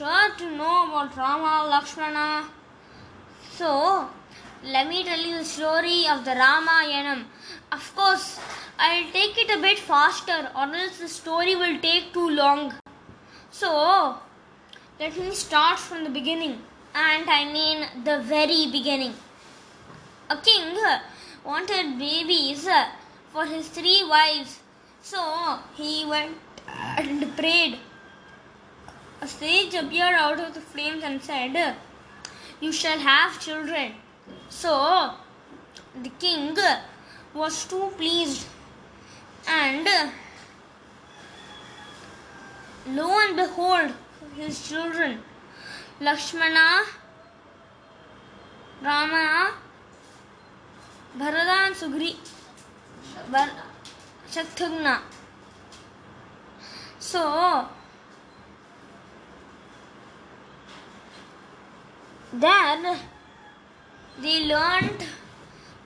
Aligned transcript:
sure 0.00 0.30
to 0.38 0.50
know 0.56 0.76
about 0.88 1.14
Rama 1.14 1.68
Lakshmana. 1.70 2.48
So, 3.56 4.08
let 4.64 4.88
me 4.88 5.04
tell 5.04 5.20
you 5.20 5.36
the 5.38 5.44
story 5.44 6.06
of 6.12 6.24
the 6.24 6.30
Rama 6.30 6.70
Ramayanam. 6.70 7.24
Of 7.70 7.94
course, 7.94 8.40
I'll 8.78 9.10
take 9.12 9.36
it 9.42 9.50
a 9.56 9.60
bit 9.60 9.78
faster, 9.78 10.38
or 10.56 10.74
else 10.74 10.96
the 11.00 11.08
story 11.08 11.54
will 11.54 11.78
take 11.80 12.14
too 12.14 12.30
long. 12.30 12.72
So, 13.50 14.16
let 14.98 15.18
me 15.18 15.34
start 15.34 15.78
from 15.78 16.04
the 16.04 16.14
beginning, 16.18 16.56
and 16.94 17.28
I 17.28 17.44
mean 17.52 17.86
the 18.02 18.20
very 18.20 18.70
beginning. 18.72 19.12
A 20.30 20.38
king 20.38 20.78
wanted 21.44 21.98
babies 21.98 22.66
for 23.34 23.44
his 23.44 23.68
three 23.68 24.02
wives, 24.08 24.60
so 25.02 25.58
he 25.76 26.06
went 26.06 26.38
and 26.96 27.36
prayed. 27.36 27.80
A 29.22 29.28
sage 29.28 29.74
appeared 29.74 30.14
out 30.14 30.40
of 30.40 30.54
the 30.54 30.60
flames 30.60 31.04
and 31.04 31.22
said, 31.22 31.76
You 32.60 32.72
shall 32.72 32.98
have 32.98 33.40
children. 33.40 33.92
So 34.48 35.14
the 36.02 36.08
king 36.18 36.56
was 37.34 37.64
too 37.66 37.92
pleased, 37.96 38.46
and 39.46 39.86
lo 42.86 43.18
and 43.20 43.36
behold, 43.36 43.92
his 44.36 44.68
children 44.68 45.20
Lakshmana, 46.00 46.82
Rama, 48.82 49.52
Bharata, 51.14 51.56
and 51.66 51.74
Sugri, 51.74 52.16
Shatrugna. 54.30 55.00
So 56.98 57.68
then 62.32 62.98
they 64.20 64.44
learned 64.44 65.04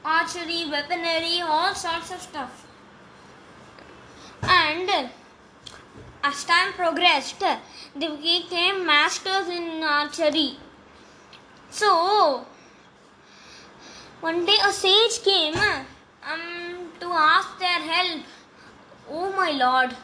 archery, 0.05 0.67
weaponry, 0.71 1.41
all 1.41 1.75
sorts 1.75 2.11
of 2.13 2.21
stuff. 2.21 2.67
And 4.43 5.11
as 6.23 6.45
time 6.45 6.73
progressed, 6.75 7.43
they 7.97 8.09
became 8.17 8.85
masters 8.85 9.49
in 9.49 9.83
archery. 9.83 10.59
So 11.71 12.47
one 14.21 14.47
day 14.47 14.57
a 14.65 14.73
sage 14.73 15.23
came 15.23 15.55
um, 15.55 16.93
to 17.01 17.07
ask 17.07 17.59
their 17.59 17.81
help. 17.81 18.23
Oh 19.11 19.33
my 19.33 19.51
lord, 19.51 19.97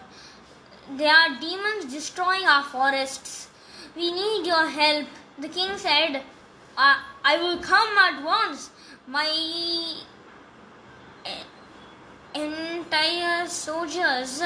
there 0.97 1.15
are 1.15 1.41
demons 1.41 1.93
destroying 1.93 2.45
our 2.45 2.65
forests. 2.65 3.49
We 3.97 4.13
need 4.13 4.47
your 4.47 4.67
help. 4.67 5.07
The 5.41 5.49
king 5.49 5.79
said, 5.79 6.23
I, 6.77 7.03
I 7.25 7.39
will 7.39 7.59
come 7.59 7.97
at 7.97 8.23
once. 8.23 8.71
My 9.07 9.27
entire 12.35 13.47
soldiers, 13.47 14.43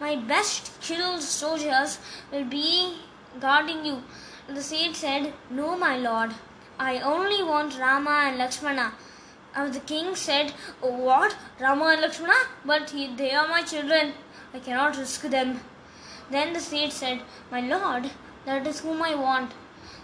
my 0.00 0.16
best 0.16 0.80
killed 0.80 1.22
soldiers, 1.22 2.00
will 2.32 2.44
be 2.44 2.98
guarding 3.40 3.84
you. 3.84 4.02
The 4.48 4.62
sage 4.62 4.96
said, 4.96 5.32
No, 5.48 5.76
my 5.76 5.96
lord. 5.96 6.32
I 6.76 6.98
only 6.98 7.44
want 7.44 7.78
Rama 7.78 8.24
and 8.24 8.38
Lakshmana. 8.38 8.92
And 9.54 9.72
the 9.72 9.80
king 9.80 10.16
said, 10.16 10.50
What? 10.80 11.36
Rama 11.60 11.92
and 11.92 12.00
Lakshmana? 12.00 12.34
But 12.64 12.90
he, 12.90 13.14
they 13.14 13.30
are 13.30 13.46
my 13.46 13.62
children. 13.62 14.14
I 14.52 14.58
cannot 14.58 14.98
risk 14.98 15.22
them. 15.22 15.60
Then 16.32 16.52
the 16.52 16.60
sage 16.60 16.90
said, 16.90 17.22
My 17.52 17.60
lord, 17.60 18.10
that 18.44 18.66
is 18.66 18.80
whom 18.80 19.02
I 19.02 19.14
want. 19.14 19.52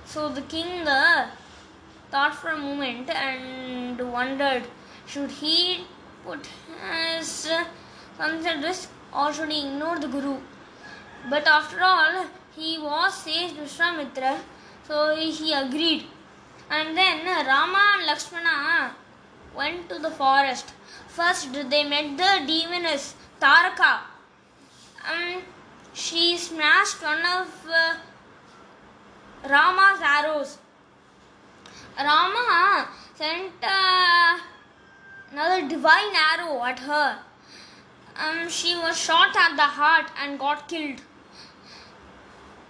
So 0.09 0.31
the 0.31 0.41
king 0.41 0.89
uh, 0.89 1.29
thought 2.11 2.35
for 2.35 2.49
a 2.49 2.57
moment 2.57 3.11
and 3.11 4.01
wondered 4.11 4.63
should 5.07 5.31
he 5.31 5.85
put 6.25 6.49
his 6.83 7.29
sons 8.17 8.47
at 8.47 8.63
risk 8.63 8.89
or 9.15 9.35
should 9.35 9.53
he 9.53 9.67
ignore 9.67 9.99
the 9.99 10.09
guru? 10.09 10.39
But 11.29 11.47
after 11.47 11.83
all, 11.83 12.25
he 12.57 12.79
was 12.79 13.13
sage 13.23 13.53
Vishwamitra, 13.53 14.39
so 14.87 15.15
he 15.15 15.53
agreed. 15.53 16.07
And 16.71 16.97
then 16.97 17.27
Rama 17.47 17.97
and 17.99 18.07
Lakshmana 18.07 18.95
went 19.55 19.91
to 19.91 19.99
the 19.99 20.11
forest. 20.11 20.73
First, 21.09 21.53
they 21.53 21.85
met 21.85 22.17
the 22.17 22.47
demoness 22.47 23.15
Taraka. 23.39 24.01
Um, 25.07 25.43
she 25.93 26.39
smashed 26.39 27.03
one 27.03 27.25
of 27.27 27.49
uh, 27.71 27.95
Rama's 29.47 30.01
arrows. 30.03 30.59
Rama 31.97 32.89
sent 33.15 33.53
uh, 33.63 34.39
another 35.33 35.69
divine 35.69 36.15
arrow 36.15 36.63
at 36.65 36.79
her. 36.81 37.19
Um, 38.17 38.49
she 38.49 38.75
was 38.75 38.99
shot 38.99 39.37
at 39.37 39.57
the 39.57 39.63
heart 39.63 40.07
and 40.21 40.39
got 40.39 40.69
killed. 40.69 41.01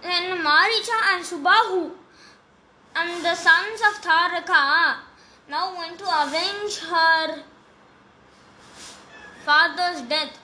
Then 0.01 0.43
Maricha 0.43 0.97
and 1.13 1.25
Subahu 1.25 1.91
and 2.95 3.25
the 3.25 3.35
sons 3.35 3.81
of 3.89 4.01
Taraka 4.01 4.97
now 5.49 5.75
went 5.77 5.97
to 5.99 6.05
avenge 6.05 6.77
her 6.77 7.43
father's 9.43 10.01
death. 10.03 10.37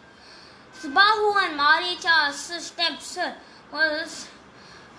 Subahu 0.79 1.35
and 1.43 1.59
Maricha's 1.59 2.65
steps 2.65 3.17
was 3.71 4.27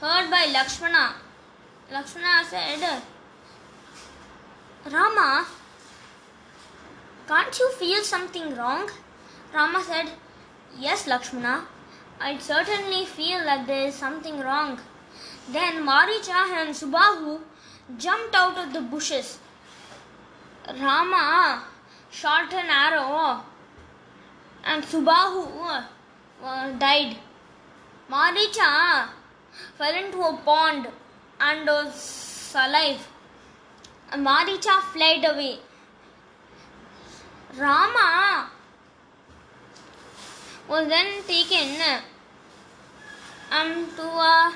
heard 0.00 0.30
by 0.30 0.46
Lakshmana. 0.52 1.14
Lakshmana 1.90 2.44
said, 2.48 3.02
Rama, 4.92 5.46
can't 7.26 7.58
you 7.58 7.70
feel 7.72 8.02
something 8.02 8.54
wrong? 8.54 8.90
Rama 9.54 9.82
said, 9.82 10.10
Yes, 10.78 11.06
Lakshmana. 11.06 11.64
I 12.20 12.36
certainly 12.38 13.06
feel 13.06 13.38
that 13.44 13.66
there 13.66 13.88
is 13.88 13.94
something 13.94 14.38
wrong. 14.40 14.78
Then 15.50 15.86
Maricha 15.86 16.44
and 16.60 16.74
Subahu 16.74 17.40
jumped 17.96 18.34
out 18.34 18.58
of 18.58 18.72
the 18.72 18.80
bushes. 18.80 19.38
Rama 20.68 21.64
shot 22.10 22.52
an 22.52 22.66
arrow 22.68 23.42
and 24.64 24.82
Subahu 24.82 25.86
uh, 26.42 26.72
died. 26.72 27.16
Maricha 28.10 29.08
fell 29.76 29.94
into 29.94 30.20
a 30.20 30.36
pond 30.44 30.88
and 31.40 31.66
was 31.66 32.54
alive. 32.54 33.06
Maricha 34.12 34.80
fled 34.92 35.24
away. 35.24 35.58
Rama 37.56 38.50
was 40.68 40.88
then 40.88 41.22
taken 41.26 41.80
um, 43.50 43.88
to 43.96 44.02
a 44.02 44.54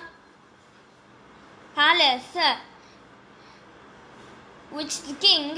palace 1.75 2.37
which 4.71 5.03
the 5.03 5.15
king 5.15 5.56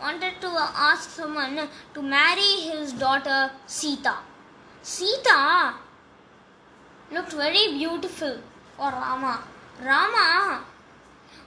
wanted 0.00 0.40
to 0.40 0.48
ask 0.48 1.10
someone 1.10 1.68
to 1.94 2.02
marry 2.02 2.52
his 2.70 2.92
daughter 2.92 3.50
Sita. 3.66 4.14
Sita 4.82 5.74
looked 7.12 7.32
very 7.32 7.72
beautiful 7.72 8.38
for 8.76 8.90
Rama. 8.90 9.42
Rama 9.82 10.64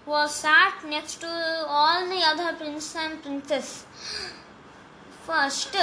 was 0.06 0.36
sat 0.36 0.84
next 0.88 1.22
to 1.22 1.28
all 1.68 2.08
the 2.08 2.22
other 2.26 2.56
prince 2.58 2.96
and 2.96 3.22
princess. 3.24 3.86
First, 5.26 5.76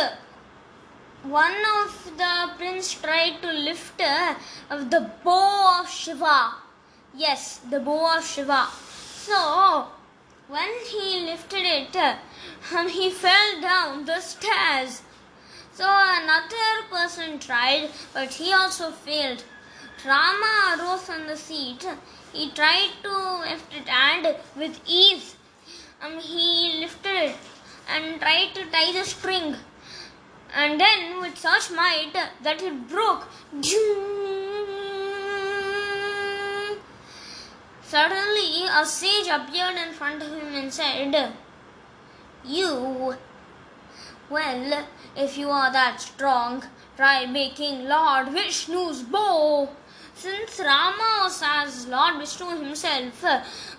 one 1.23 1.57
of 1.83 2.13
the 2.17 2.51
prince 2.59 2.93
tried 2.93 3.41
to 3.43 3.53
lift 3.53 4.01
uh, 4.01 4.35
the 4.69 5.11
bow 5.25 5.81
of 5.81 5.89
Shiva. 5.89 6.55
Yes, 7.15 7.61
the 7.71 7.81
bow 7.81 8.19
of 8.19 8.25
Shiva. 8.25 8.69
So, 9.25 9.87
when 10.49 10.69
he 10.87 11.21
lifted 11.27 11.65
it, 11.65 11.97
um, 12.75 12.89
he 12.89 13.11
fell 13.11 13.61
down 13.61 14.05
the 14.05 14.21
stairs. 14.21 15.03
So 15.73 15.87
another 15.87 16.89
person 16.91 17.39
tried, 17.39 17.89
but 18.13 18.35
he 18.35 18.53
also 18.53 18.91
failed. 18.91 19.45
Rama 20.05 20.79
arose 20.79 21.11
on 21.11 21.27
the 21.27 21.37
seat. 21.37 21.87
He 22.33 22.51
tried 22.53 22.93
to 23.03 23.41
lift 23.41 23.75
it, 23.75 23.89
and 23.89 24.37
with 24.57 24.81
ease, 24.87 25.37
um, 26.01 26.19
he 26.19 26.81
lifted 26.81 27.15
it 27.15 27.37
and 27.89 28.21
tried 28.21 28.55
to 28.55 28.65
tie 28.71 28.93
the 28.93 29.05
string. 29.05 29.57
And 30.55 30.81
then, 30.81 31.21
with 31.21 31.37
such 31.37 31.71
might 31.71 32.13
that 32.15 32.63
it 32.63 32.89
broke, 32.89 33.29
suddenly 37.83 38.67
a 38.73 38.87
sage 38.87 39.29
appeared 39.29 39.77
in 39.77 39.93
front 39.93 40.23
of 40.23 40.31
him 40.31 40.55
and 40.55 40.73
said, 40.73 41.33
You, 42.45 43.17
well, 44.31 44.87
if 45.17 45.37
you 45.37 45.51
are 45.51 45.73
that 45.73 46.01
strong, 46.01 46.65
try 46.97 47.27
making 47.27 47.85
Lord 47.87 48.29
Vishnu's 48.29 49.03
bow. 49.03 49.69
Since 50.21 50.59
Rama 50.59 51.23
was 51.23 51.43
as 51.43 51.87
Lord 51.87 52.19
Vishnu 52.19 52.49
himself, 52.63 53.23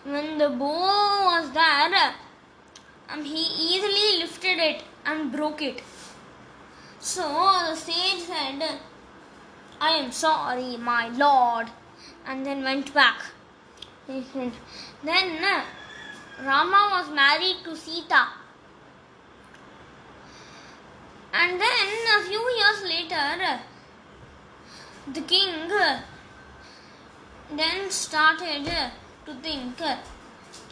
when 0.03 0.39
the 0.39 0.49
bow 0.49 1.25
was 1.33 1.51
there, 1.51 2.15
um, 3.09 3.23
he 3.23 3.43
easily 3.67 4.23
lifted 4.23 4.57
it 4.57 4.83
and 5.05 5.31
broke 5.31 5.61
it. 5.61 5.83
So 6.99 7.21
the 7.21 7.75
sage 7.75 8.23
said, 8.23 8.79
I 9.79 9.91
am 9.91 10.11
sorry, 10.11 10.77
my 10.77 11.09
lord, 11.09 11.67
and 12.25 12.43
then 12.43 12.63
went 12.63 12.91
back. 12.91 13.21
Then 14.07 15.43
Rama 16.43 16.81
was 16.91 17.09
married 17.13 17.57
to 17.65 17.75
Sita. 17.75 18.29
And 21.33 21.61
then 21.61 21.87
a 22.19 22.23
few 22.23 22.43
years 22.61 22.81
later, 22.83 23.59
the 25.13 25.21
king 25.21 25.69
then 27.57 27.89
started 27.89 28.65
to 29.25 29.33
think 29.41 29.77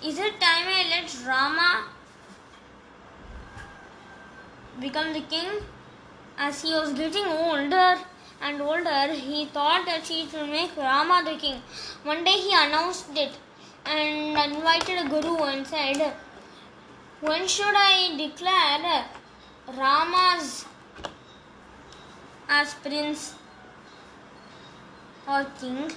is 0.03 0.17
it 0.17 0.39
time 0.39 0.67
I 0.67 0.85
let 0.89 1.15
Rama 1.27 1.85
become 4.79 5.13
the 5.13 5.21
king? 5.21 5.49
As 6.37 6.61
he 6.61 6.71
was 6.73 6.93
getting 6.93 7.25
older 7.25 7.97
and 8.41 8.61
older, 8.61 9.13
he 9.13 9.45
thought 9.45 9.85
that 9.85 10.03
he 10.03 10.25
should 10.29 10.49
make 10.49 10.75
Rama 10.77 11.21
the 11.25 11.37
king. 11.37 11.61
One 12.03 12.23
day 12.23 12.31
he 12.31 12.53
announced 12.53 13.09
it 13.13 13.37
and 13.85 14.53
invited 14.53 15.05
a 15.05 15.09
guru 15.09 15.35
and 15.43 15.67
said, 15.67 16.13
When 17.19 17.45
should 17.45 17.75
I 17.75 18.15
declare 18.15 19.05
Rama's 19.77 20.65
as 22.47 22.73
prince 22.75 23.35
or 25.27 25.45
king? 25.59 25.91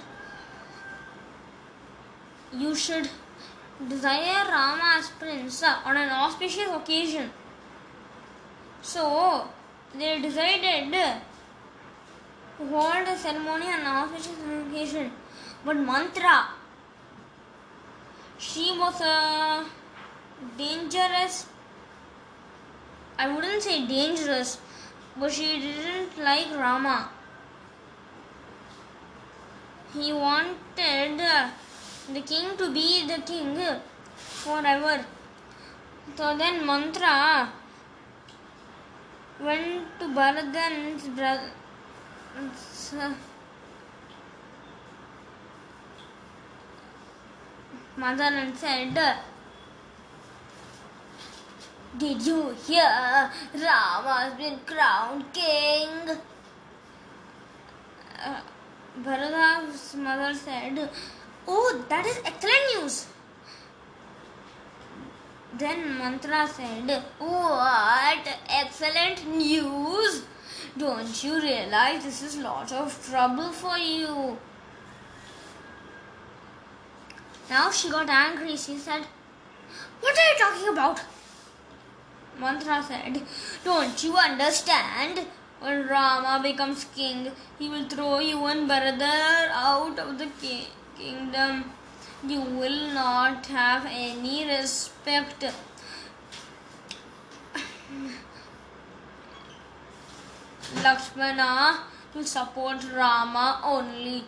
You 2.57 2.75
should 2.75 3.09
desire 3.89 4.45
Rama 4.47 4.95
as 4.97 5.09
prince 5.09 5.63
uh, 5.63 5.79
on 5.85 5.97
an 5.97 6.09
auspicious 6.09 6.69
occasion. 6.69 7.31
So 8.81 9.47
they 9.97 10.21
decided 10.21 10.91
to 10.91 11.21
hold 12.69 13.07
a 13.07 13.17
ceremony 13.17 13.65
on 13.65 13.79
an 13.79 13.87
auspicious 13.87 14.37
occasion. 14.67 15.11
But 15.65 15.77
Mantra, 15.77 16.49
she 18.37 18.77
was 18.77 19.01
a 19.01 19.65
dangerous, 20.57 21.47
I 23.17 23.33
wouldn't 23.33 23.63
say 23.63 23.87
dangerous, 23.87 24.59
but 25.17 25.31
she 25.31 25.59
didn't 25.59 26.23
like 26.23 26.51
Rama. 26.55 27.09
He 29.93 30.11
wanted 30.11 31.21
the 32.11 32.21
king 32.21 32.57
to 32.57 32.73
be 32.73 33.07
the 33.07 33.21
king 33.21 33.57
forever. 34.15 35.05
So 36.17 36.37
then 36.37 36.65
Mantra 36.65 37.49
went 39.39 39.99
to 39.99 40.13
Bharatan's 40.13 41.07
brother. 41.07 41.51
Mother 47.95 48.23
and 48.23 48.57
said, 48.57 48.97
Did 51.97 52.21
you 52.25 52.55
hear 52.65 53.31
Rama's 53.53 54.33
been 54.35 54.59
crowned 54.65 55.31
king? 55.31 56.17
Uh, 58.25 58.41
Bharata's 59.05 59.95
mother 59.95 60.33
said, 60.33 60.89
Oh, 61.47 61.85
that 61.89 62.05
is 62.05 62.19
excellent 62.25 62.75
news. 62.75 63.07
Then 65.57 65.97
Mantra 65.97 66.47
said, 66.47 67.03
What 67.19 68.27
excellent 68.49 69.27
news! 69.27 70.23
Don't 70.77 71.23
you 71.23 71.39
realize 71.39 72.03
this 72.03 72.23
is 72.23 72.37
lot 72.37 72.71
of 72.71 73.05
trouble 73.07 73.51
for 73.51 73.77
you? 73.77 74.37
Now 77.49 77.69
she 77.69 77.89
got 77.89 78.09
angry. 78.09 78.55
She 78.55 78.77
said, 78.77 79.05
What 79.99 80.17
are 80.17 80.31
you 80.31 80.39
talking 80.39 80.69
about? 80.69 81.01
Mantra 82.39 82.81
said, 82.81 83.21
Don't 83.63 84.03
you 84.03 84.15
understand? 84.15 85.19
When 85.59 85.87
Rama 85.87 86.41
becomes 86.41 86.85
king, 86.95 87.31
he 87.59 87.69
will 87.69 87.87
throw 87.87 88.19
you 88.19 88.43
and 88.45 88.67
Bharata 88.67 89.49
out 89.53 89.99
of 89.99 90.17
the 90.17 90.27
ki- 90.41 90.67
kingdom. 90.97 91.71
You 92.25 92.41
will 92.41 92.93
not 92.93 93.45
have 93.47 93.85
any 93.85 94.45
respect. 94.47 95.45
Lakshmana 100.83 101.83
will 102.13 102.23
support 102.23 102.83
Rama 102.95 103.59
only. 103.63 104.23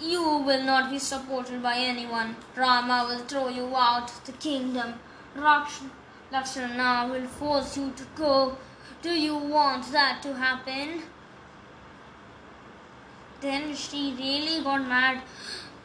You 0.00 0.22
will 0.22 0.62
not 0.62 0.90
be 0.90 0.98
supported 0.98 1.62
by 1.62 1.76
anyone. 1.76 2.36
Rama 2.56 3.06
will 3.08 3.24
throw 3.26 3.48
you 3.48 3.74
out 3.76 4.10
of 4.10 4.24
the 4.26 4.32
kingdom. 4.32 4.94
Lakshmana 5.36 7.08
will 7.10 7.26
force 7.26 7.76
you 7.76 7.92
to 7.96 8.04
go. 8.16 8.56
Do 9.02 9.10
you 9.10 9.36
want 9.36 9.90
that 9.92 10.22
to 10.22 10.34
happen? 10.34 11.02
Then 13.40 13.74
she 13.74 14.14
really 14.18 14.62
got 14.62 14.82
mad. 14.88 15.22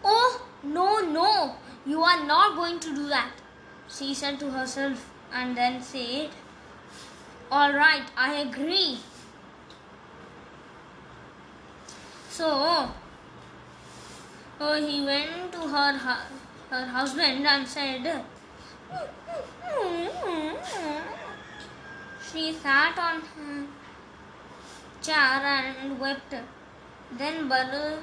Oh, 0.04 0.46
no, 0.64 1.00
no, 1.00 1.56
you 1.86 2.02
are 2.04 2.26
not 2.26 2.56
going 2.56 2.80
to 2.80 2.94
do 2.96 3.08
that, 3.08 3.32
she 3.90 4.14
said 4.14 4.40
to 4.40 4.52
herself 4.52 5.10
and 5.32 5.56
then 5.58 5.82
said, 5.82 6.30
All 7.52 7.72
right, 7.74 8.04
I 8.18 8.36
agree. 8.36 9.00
So, 12.30 12.90
so 14.58 14.74
he 14.86 15.06
went 15.06 15.52
to 15.52 15.60
her 15.60 15.98
hu- 15.98 16.36
her 16.76 16.86
husband 16.88 17.46
and 17.46 17.68
said, 17.68 18.24
She 22.32 22.52
sat 22.54 22.98
on 22.98 23.22
her 23.22 23.66
chair 25.02 25.46
and 25.46 26.00
wept. 26.00 26.34
Then 27.12 27.48
Balu, 27.48 28.00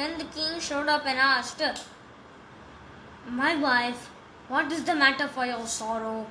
then 0.00 0.16
the 0.16 0.24
king 0.36 0.58
showed 0.58 0.88
up 0.88 1.04
and 1.04 1.18
asked, 1.18 1.62
My 3.28 3.54
wife, 3.56 4.08
what 4.48 4.72
is 4.72 4.84
the 4.84 4.94
matter 4.94 5.28
for 5.28 5.44
your 5.44 5.66
sorrow? 5.66 6.26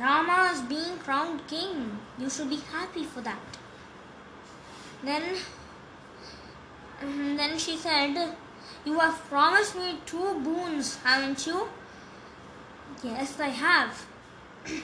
Rama 0.00 0.50
is 0.54 0.62
being 0.62 0.96
crowned 0.98 1.46
king. 1.46 1.98
You 2.18 2.30
should 2.30 2.48
be 2.48 2.60
happy 2.72 3.04
for 3.04 3.20
that. 3.20 3.58
Then, 5.04 5.22
then 7.36 7.58
she 7.58 7.76
said, 7.76 8.34
You 8.86 8.98
have 9.00 9.18
promised 9.28 9.76
me 9.76 9.98
two 10.06 10.40
boons, 10.40 10.96
haven't 11.04 11.46
you? 11.46 11.68
Yes, 13.04 13.38
I 13.38 13.48
have. 13.48 14.06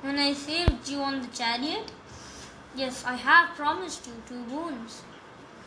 when 0.00 0.18
I 0.18 0.32
saved 0.32 0.88
you 0.88 1.00
on 1.00 1.20
the 1.20 1.28
chariot, 1.28 1.92
yes, 2.74 3.04
I 3.04 3.16
have 3.16 3.54
promised 3.54 4.06
you 4.06 4.14
two 4.26 4.42
boons. 4.44 5.02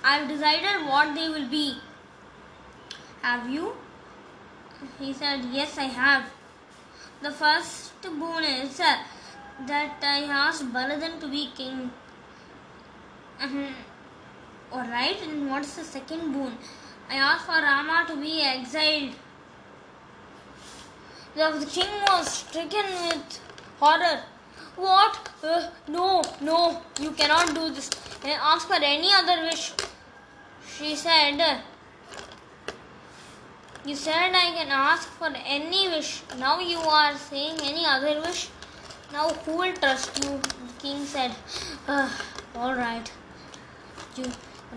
I've 0.03 0.27
decided 0.27 0.85
what 0.87 1.13
they 1.15 1.27
will 1.29 1.47
be. 1.49 1.77
Have 3.21 3.49
you? 3.49 3.73
He 4.99 5.13
said, 5.13 5.45
Yes, 5.51 5.77
I 5.77 5.85
have. 5.85 6.25
The 7.21 7.31
first 7.31 8.01
boon 8.03 8.43
is 8.43 8.79
uh, 8.79 8.97
that 9.65 9.97
I 10.01 10.23
asked 10.23 10.71
Bharatan 10.71 11.19
to 11.19 11.27
be 11.27 11.49
king. 11.55 11.91
Mhm. 13.41 13.73
Alright, 14.71 15.21
and 15.23 15.49
what 15.49 15.63
is 15.63 15.75
the 15.75 15.83
second 15.83 16.33
boon? 16.33 16.57
I 17.09 17.15
asked 17.15 17.45
for 17.45 17.53
Rama 17.53 18.05
to 18.07 18.17
be 18.17 18.41
exiled. 18.41 19.13
The, 21.35 21.65
king 21.71 21.89
was 22.07 22.27
stricken 22.29 22.85
with 23.07 23.39
horror. 23.79 24.21
What? 24.75 25.29
Uh, 25.43 25.69
no, 25.87 26.21
no, 26.41 26.81
you 26.99 27.11
cannot 27.11 27.53
do 27.53 27.69
this. 27.69 27.89
Ask 28.25 28.67
for 28.67 28.75
any 28.75 29.13
other 29.13 29.43
wish. 29.43 29.71
She 30.77 30.95
said, 30.95 31.63
You 33.83 33.95
said 33.95 34.35
I 34.35 34.51
can 34.57 34.67
ask 34.69 35.07
for 35.09 35.31
any 35.45 35.87
wish. 35.89 36.21
Now 36.37 36.59
you 36.59 36.77
are 36.77 37.17
saying 37.17 37.57
any 37.63 37.85
other 37.85 38.21
wish. 38.21 38.49
Now 39.11 39.29
who 39.29 39.57
will 39.57 39.73
trust 39.73 40.23
you? 40.23 40.39
The 40.67 40.73
king 40.81 41.03
said, 41.05 41.31
"Uh, 41.87 42.07
All 42.55 42.75
right. 42.75 43.11
You, 44.15 44.25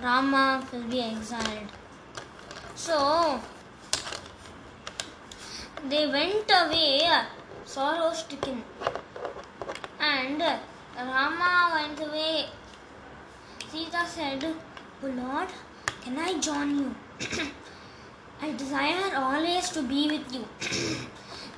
Rama 0.03 0.67
will 0.73 0.89
be 0.95 1.03
exiled. 1.03 1.69
So 2.75 3.41
they 5.89 6.07
went 6.07 6.51
away 6.63 7.11
sorrow 7.65 8.13
stricken. 8.13 8.63
And 10.01 10.43
Rama 10.97 11.73
went 11.75 12.01
away. 12.01 12.47
Sita 13.71 14.07
said, 14.07 14.45
Oh 15.03 15.07
Lord, 15.07 15.49
Can 16.03 16.19
I 16.19 16.39
join 16.39 16.79
you? 16.79 16.95
I 18.43 18.53
desire 18.53 19.15
always 19.17 19.69
to 19.71 19.83
be 19.83 20.09
with 20.09 20.33
you. 20.35 20.45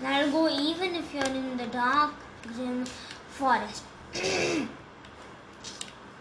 I'll 0.04 0.30
go 0.30 0.48
even 0.48 0.96
if 0.96 1.14
you're 1.14 1.24
in 1.24 1.56
the 1.56 1.66
dark, 1.66 2.12
grim 2.54 2.84
forest. 3.28 3.84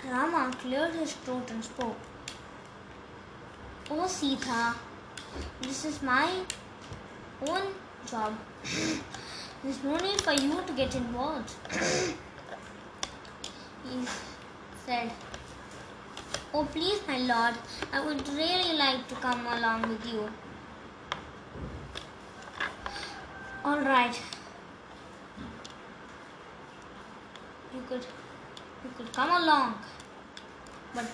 Rama 0.10 0.52
cleared 0.60 0.94
his 0.94 1.14
throat 1.14 1.50
and 1.50 1.64
spoke. 1.64 1.98
Oh 3.90 4.08
Sita, 4.08 4.76
this 5.62 5.86
is 5.86 6.02
my 6.04 6.30
own 7.48 7.62
job. 8.06 8.38
There's 9.64 9.84
no 9.84 9.98
need 9.98 10.22
for 10.22 10.34
you 10.34 10.62
to 10.66 10.74
get 10.74 10.96
involved. 10.96 11.52
he 13.84 14.06
said, 14.86 15.12
Oh, 16.54 16.66
please, 16.66 17.00
my 17.08 17.18
lord, 17.18 17.56
I 17.94 18.06
would 18.06 18.28
really 18.30 18.78
like 18.78 19.08
to 19.08 19.16
come 19.16 19.46
along 19.48 19.88
with 19.88 20.06
you. 20.06 20.30
All 23.64 23.80
right. 23.80 24.20
You 27.74 27.82
could, 27.88 28.06
you 28.84 28.90
could 28.98 29.14
come 29.14 29.30
along, 29.42 29.76
but, 30.94 31.06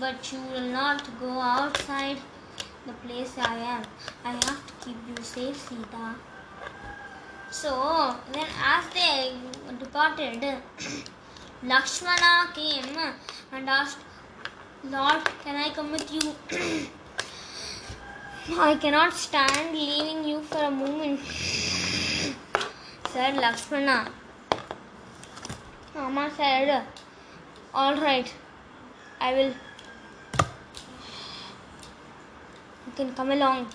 but 0.00 0.32
you 0.32 0.40
will 0.52 0.68
not 0.72 1.08
go 1.20 1.30
outside 1.38 2.18
the 2.84 2.94
place 2.94 3.38
I 3.38 3.58
am. 3.58 3.82
I 4.24 4.32
have 4.32 4.66
to 4.66 4.72
keep 4.84 4.96
you 5.08 5.22
safe, 5.22 5.56
Sita. 5.68 6.16
So 7.52 8.16
then, 8.32 8.46
as 8.60 8.84
they 8.92 9.34
departed, 9.78 10.56
Lakshmana 11.68 12.52
came 12.54 12.96
and 13.50 13.68
asked, 13.68 13.98
Lord, 14.84 15.24
can 15.42 15.56
I 15.56 15.70
come 15.70 15.90
with 15.90 16.12
you? 16.12 16.20
I 18.56 18.76
cannot 18.76 19.12
stand 19.12 19.76
leaving 19.76 20.24
you 20.24 20.42
for 20.42 20.58
a 20.58 20.70
moment, 20.70 21.18
said 23.08 23.34
Lakshmana. 23.34 24.12
Rama 25.92 26.30
said, 26.36 26.84
All 27.74 27.96
right, 27.96 28.32
I 29.20 29.34
will. 29.34 29.52
You 32.86 32.92
can 32.94 33.12
come 33.14 33.32
along. 33.32 33.66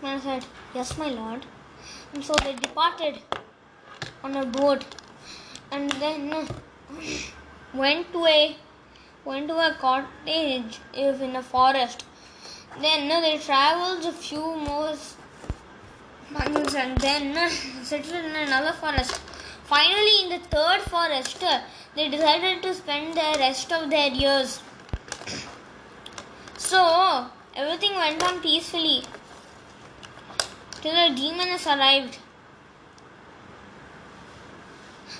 Man 0.00 0.18
said, 0.22 0.46
Yes, 0.74 0.96
my 0.96 1.10
lord. 1.10 1.44
And 2.14 2.24
so 2.24 2.32
they 2.42 2.54
departed 2.54 3.18
on 4.24 4.34
a 4.34 4.46
boat 4.46 4.82
and 5.70 5.90
then 5.92 6.46
went 7.74 8.12
to 8.12 8.24
a 8.26 8.56
went 9.24 9.48
to 9.48 9.56
a 9.56 9.74
cottage 9.80 10.78
in 10.94 11.36
a 11.36 11.42
forest. 11.42 12.04
Then 12.80 13.08
they 13.22 13.38
traveled 13.38 14.04
a 14.04 14.12
few 14.12 14.56
more 14.56 14.94
miles 16.30 16.74
and 16.74 16.98
then 16.98 17.50
settled 17.82 18.24
in 18.24 18.36
another 18.36 18.72
forest. 18.72 19.20
Finally, 19.64 20.24
in 20.24 20.28
the 20.30 20.38
third 20.38 20.80
forest, 20.82 21.42
they 21.96 22.08
decided 22.08 22.62
to 22.62 22.74
spend 22.74 23.14
the 23.14 23.36
rest 23.38 23.72
of 23.72 23.90
their 23.90 24.08
years. 24.08 24.60
So, 26.58 27.26
everything 27.54 27.94
went 27.96 28.22
on 28.22 28.40
peacefully 28.40 29.02
till 30.80 30.94
the 30.94 31.14
demons 31.14 31.66
arrived. 31.66 32.18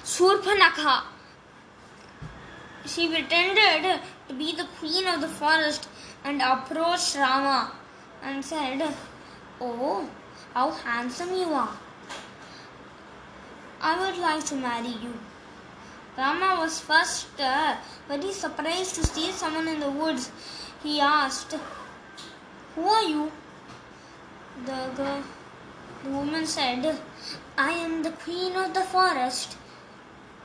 Surpanakha. 0.04 1.15
She 2.86 3.08
pretended 3.08 4.00
to 4.28 4.34
be 4.34 4.54
the 4.54 4.66
queen 4.78 5.08
of 5.08 5.20
the 5.20 5.28
forest 5.28 5.88
and 6.24 6.40
approached 6.40 7.16
Rama 7.16 7.72
and 8.22 8.44
said, 8.44 8.94
Oh, 9.60 10.08
how 10.54 10.70
handsome 10.70 11.34
you 11.34 11.48
are. 11.52 11.76
I 13.80 13.98
would 13.98 14.18
like 14.18 14.44
to 14.46 14.54
marry 14.54 14.94
you. 15.04 15.14
Rama 16.16 16.56
was 16.60 16.80
first 16.80 17.40
uh, 17.40 17.76
very 18.08 18.32
surprised 18.32 18.94
to 18.94 19.04
see 19.04 19.32
someone 19.32 19.68
in 19.68 19.80
the 19.80 19.90
woods. 19.90 20.30
He 20.82 21.00
asked, 21.00 21.56
Who 22.74 22.86
are 22.86 23.02
you? 23.02 23.32
The, 24.64 24.90
girl, 24.96 25.22
the 26.04 26.10
woman 26.10 26.46
said, 26.46 26.98
I 27.58 27.72
am 27.72 28.02
the 28.02 28.12
queen 28.12 28.54
of 28.56 28.72
the 28.72 28.82
forest. 28.82 29.56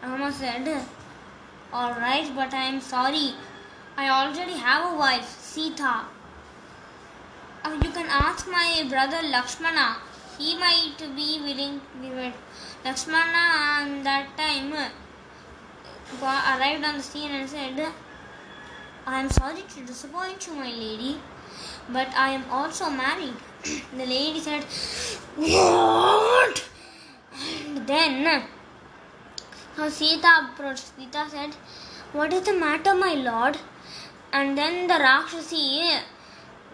Rama 0.03 0.31
said, 0.31 0.83
Alright, 1.73 2.35
but 2.35 2.53
I 2.53 2.63
am 2.63 2.81
sorry. 2.81 3.33
I 3.95 4.09
already 4.09 4.57
have 4.57 4.93
a 4.93 4.97
wife, 4.97 5.29
Sita. 5.39 6.01
Uh, 7.63 7.77
you 7.81 7.89
can 7.91 8.07
ask 8.09 8.45
my 8.45 8.85
brother 8.89 9.21
Lakshmana. 9.25 9.95
He 10.37 10.57
might 10.57 10.97
be 10.99 11.39
willing 11.39 11.79
to 11.79 11.97
be 12.01 12.09
wed. 12.13 12.33
Lakshmana 12.83 13.43
at 13.83 14.03
that 14.03 14.35
time 14.35 14.73
arrived 16.21 16.83
on 16.83 16.97
the 16.97 17.03
scene 17.03 17.31
and 17.31 17.49
said, 17.49 17.87
I 19.07 19.21
am 19.21 19.29
sorry 19.29 19.63
to 19.75 19.85
disappoint 19.85 20.47
you, 20.47 20.55
my 20.55 20.71
lady, 20.71 21.19
but 21.87 22.09
I 22.17 22.31
am 22.31 22.43
also 22.51 22.89
married. 22.89 23.35
the 23.63 24.05
lady 24.05 24.41
said, 24.41 24.65
What? 25.37 26.65
And 27.33 27.87
then 27.87 28.43
Sita 29.89 30.50
approached. 30.51 30.91
Sita 30.95 31.25
said, 31.29 31.53
What 32.13 32.33
is 32.33 32.43
the 32.43 32.53
matter, 32.53 32.93
my 32.93 33.13
lord? 33.13 33.57
And 34.33 34.57
then 34.57 34.88
the 34.88 34.95
Rakshasi 34.95 36.00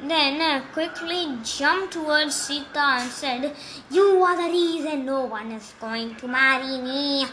then 0.04 0.64
quickly 0.74 1.38
jumped 1.44 1.94
towards 1.94 2.36
Sita 2.36 2.80
and 3.00 3.12
said, 3.12 3.56
You 3.90 4.22
are 4.24 4.38
the 4.38 4.52
reason 4.52 5.06
no 5.06 5.26
one 5.26 5.52
is 5.52 5.74
going 5.80 6.16
to 6.16 6.28
marry 6.28 6.78
me. 6.80 7.26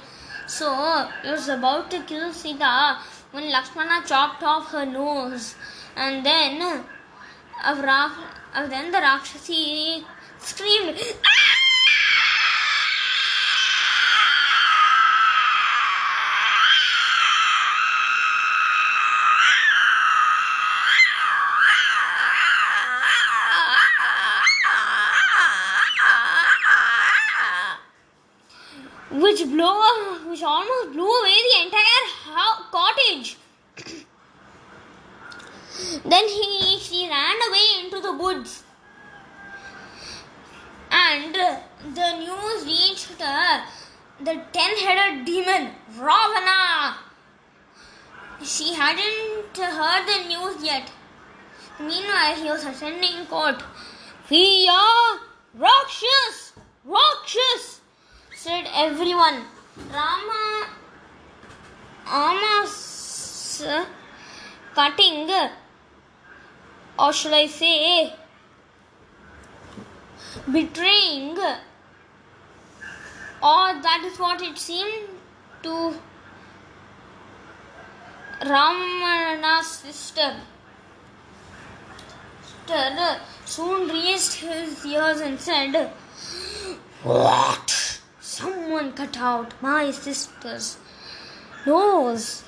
So 0.47 1.09
he 1.23 1.31
was 1.31 1.49
about 1.49 1.91
to 1.91 2.03
kill 2.03 2.33
Sita 2.33 2.99
when 3.33 3.51
Lakshmana 3.51 4.07
chopped 4.07 4.43
off 4.43 4.71
her 4.71 4.87
nose. 4.87 5.55
And 5.97 6.25
then, 6.25 6.85
uh, 7.63 8.67
then 8.69 8.91
the 8.91 8.99
Rakshasi 8.99 10.05
screamed, 10.39 11.01
ah! 11.25 11.54
Blew 29.55 30.31
which 30.31 30.43
almost 30.43 30.93
blew 30.93 31.11
away 31.21 31.39
the 31.47 31.57
entire 31.65 32.05
cottage. 32.77 33.37
then 36.13 36.29
he 36.29 36.79
she 36.87 37.09
ran 37.09 37.37
away 37.49 37.67
into 37.81 38.01
the 38.01 38.13
woods. 38.25 38.63
And 40.91 41.35
the 41.35 42.11
news 42.19 42.65
reached 42.65 43.19
the, 43.19 43.63
the 44.21 44.35
ten-headed 44.53 45.25
demon 45.25 45.71
Ravana. 45.99 46.97
She 48.43 48.75
hadn't 48.75 49.57
heard 49.57 50.07
the 50.07 50.29
news 50.29 50.63
yet. 50.63 50.91
Meanwhile, 51.81 52.37
he 52.37 52.51
was 52.51 52.65
ascending 52.65 53.27
court. 53.27 53.63
We 54.31 54.69
are 54.69 55.15
uh, 55.15 55.19
Rakshas! 55.59 56.53
Rakshas! 56.85 57.81
Said 58.45 58.67
everyone. 58.75 59.43
Rama 59.91 60.67
Rama's 62.07 63.65
cutting, 64.75 65.31
or 66.99 67.13
should 67.15 67.33
I 67.33 67.47
say, 67.47 68.13
betraying, 70.53 71.39
or 71.39 71.57
that 73.87 74.03
is 74.05 74.19
what 74.19 74.43
it 74.43 74.59
seemed 74.59 75.09
to 75.63 75.95
Ravana's 78.43 79.69
sister. 79.69 80.37
sister 82.67 83.21
soon 83.47 83.89
reached 83.89 84.35
his 84.35 84.85
ears 84.85 85.23
and 85.23 85.41
said, 85.41 85.91
What? 87.03 87.84
Someone 88.37 88.93
cut 88.93 89.17
out 89.19 89.55
my 89.63 89.91
sister's 89.91 90.77
nose. 91.67 92.45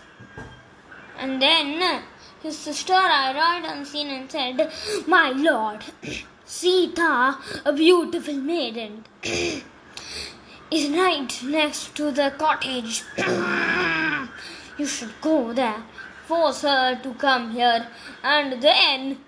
And 1.18 1.40
then 1.40 2.02
his 2.42 2.58
sister 2.58 2.92
arrived 2.92 3.66
unseen 3.66 4.08
and 4.08 4.30
said, 4.30 4.72
My 5.06 5.30
lord, 5.30 5.84
Sita, 6.44 7.38
a 7.64 7.72
beautiful 7.72 8.34
maiden, 8.34 9.04
is 9.22 10.90
right 10.90 11.42
next 11.44 11.94
to 11.96 12.10
the 12.10 12.32
cottage. 12.38 13.02
you 14.78 14.86
should 14.86 15.20
go 15.20 15.52
there 15.52 15.82
force 16.26 16.62
her 16.62 16.98
to 17.02 17.14
come 17.14 17.52
here, 17.52 17.86
and 18.22 18.60
then 18.60 19.18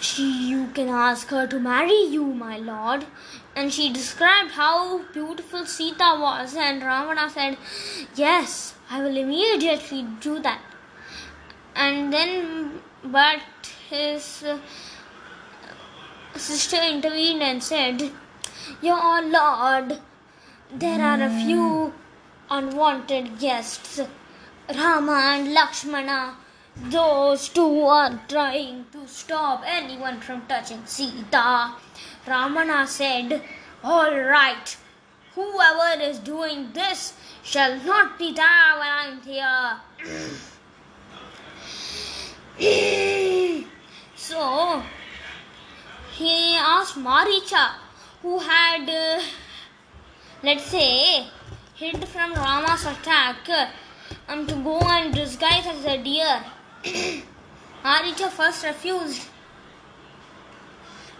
she, 0.00 0.48
you 0.48 0.66
can 0.74 0.88
ask 0.88 1.28
her 1.28 1.46
to 1.46 1.60
marry 1.60 2.00
you, 2.16 2.24
my 2.24 2.56
lord. 2.58 3.06
And 3.56 3.72
she 3.72 3.90
described 3.90 4.50
how 4.50 4.98
beautiful 5.14 5.64
Sita 5.64 6.18
was, 6.20 6.54
and 6.54 6.82
Ravana 6.82 7.30
said, 7.30 7.56
Yes, 8.14 8.74
I 8.90 9.00
will 9.02 9.16
immediately 9.16 10.06
do 10.20 10.38
that. 10.40 10.60
And 11.74 12.12
then, 12.12 12.82
but 13.02 13.40
his 13.88 14.44
uh, 14.44 14.58
sister 16.36 16.76
intervened 16.76 17.42
and 17.42 17.62
said, 17.62 18.10
Your 18.82 19.22
lord, 19.22 20.00
there 20.74 21.00
are 21.00 21.22
a 21.22 21.30
few 21.30 21.94
unwanted 22.50 23.38
guests, 23.38 24.00
Rama 24.68 25.12
and 25.12 25.54
Lakshmana. 25.54 26.34
Those 26.78 27.48
two 27.48 27.82
are 27.84 28.20
trying 28.28 28.84
to 28.92 29.08
stop 29.08 29.62
anyone 29.66 30.20
from 30.20 30.46
touching 30.46 30.84
Sita. 30.84 31.72
Ravana 32.26 32.86
said, 32.86 33.42
All 33.82 34.14
right, 34.14 34.76
whoever 35.34 36.00
is 36.02 36.18
doing 36.18 36.70
this 36.74 37.14
shall 37.42 37.80
not 37.82 38.18
be 38.18 38.34
there 38.34 38.78
when 38.78 38.88
I'm 38.88 39.20
here. 39.22 39.80
so 44.14 44.82
he 46.12 46.56
asked 46.56 46.96
Maricha, 46.96 47.70
who 48.20 48.38
had, 48.38 48.88
uh, 48.88 49.22
let's 50.42 50.64
say, 50.64 51.26
hid 51.74 52.06
from 52.08 52.34
Rama's 52.34 52.84
attack, 52.84 53.48
um, 54.28 54.46
to 54.46 54.54
go 54.56 54.78
and 54.80 55.14
disguise 55.14 55.66
as 55.66 55.84
a 55.84 56.02
deer. 56.02 56.44
Maricha 57.84 58.30
first 58.30 58.64
refused. 58.64 59.22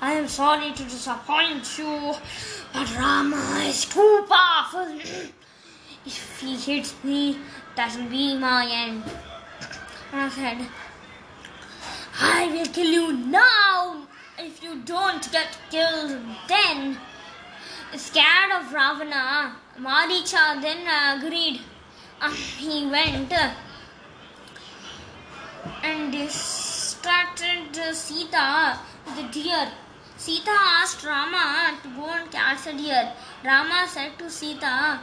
I 0.01 0.13
am 0.13 0.29
sorry 0.29 0.73
to 0.73 0.85
disappoint 0.85 1.79
you, 1.79 2.15
but 2.73 2.97
Rama 2.97 3.65
is 3.65 3.85
too 3.85 4.27
powerful. 4.29 5.01
if 6.07 6.41
he 6.41 6.57
hits 6.57 6.95
me, 7.03 7.39
that 7.75 7.97
will 7.97 8.09
be 8.09 8.37
my 8.37 8.69
end. 8.71 9.03
And 10.13 10.21
I 10.21 10.29
said, 10.29 10.69
I 12.21 12.47
will 12.53 12.67
kill 12.67 12.87
you 12.87 13.13
now 13.13 14.07
if 14.39 14.63
you 14.63 14.83
don't 14.85 15.33
get 15.33 15.59
killed 15.71 16.17
then. 16.47 16.97
Scared 17.97 18.53
of 18.55 18.73
Ravana, 18.73 19.57
Maricha 19.81 20.61
then 20.61 20.87
agreed. 21.19 21.61
Uh, 22.21 22.31
he 22.59 22.87
went 22.87 23.33
and 25.83 26.13
distracted 26.13 27.75
Sita 27.95 28.79
a 29.19 29.23
deer. 29.33 29.69
Sita 30.17 30.51
asked 30.51 31.05
Rama 31.05 31.79
to 31.83 31.89
go 31.89 32.07
and 32.11 32.31
catch 32.31 32.67
a 32.67 32.77
deer. 32.77 33.13
Rama 33.45 33.87
said 33.89 34.19
to 34.19 34.31
Sita, 34.31 35.01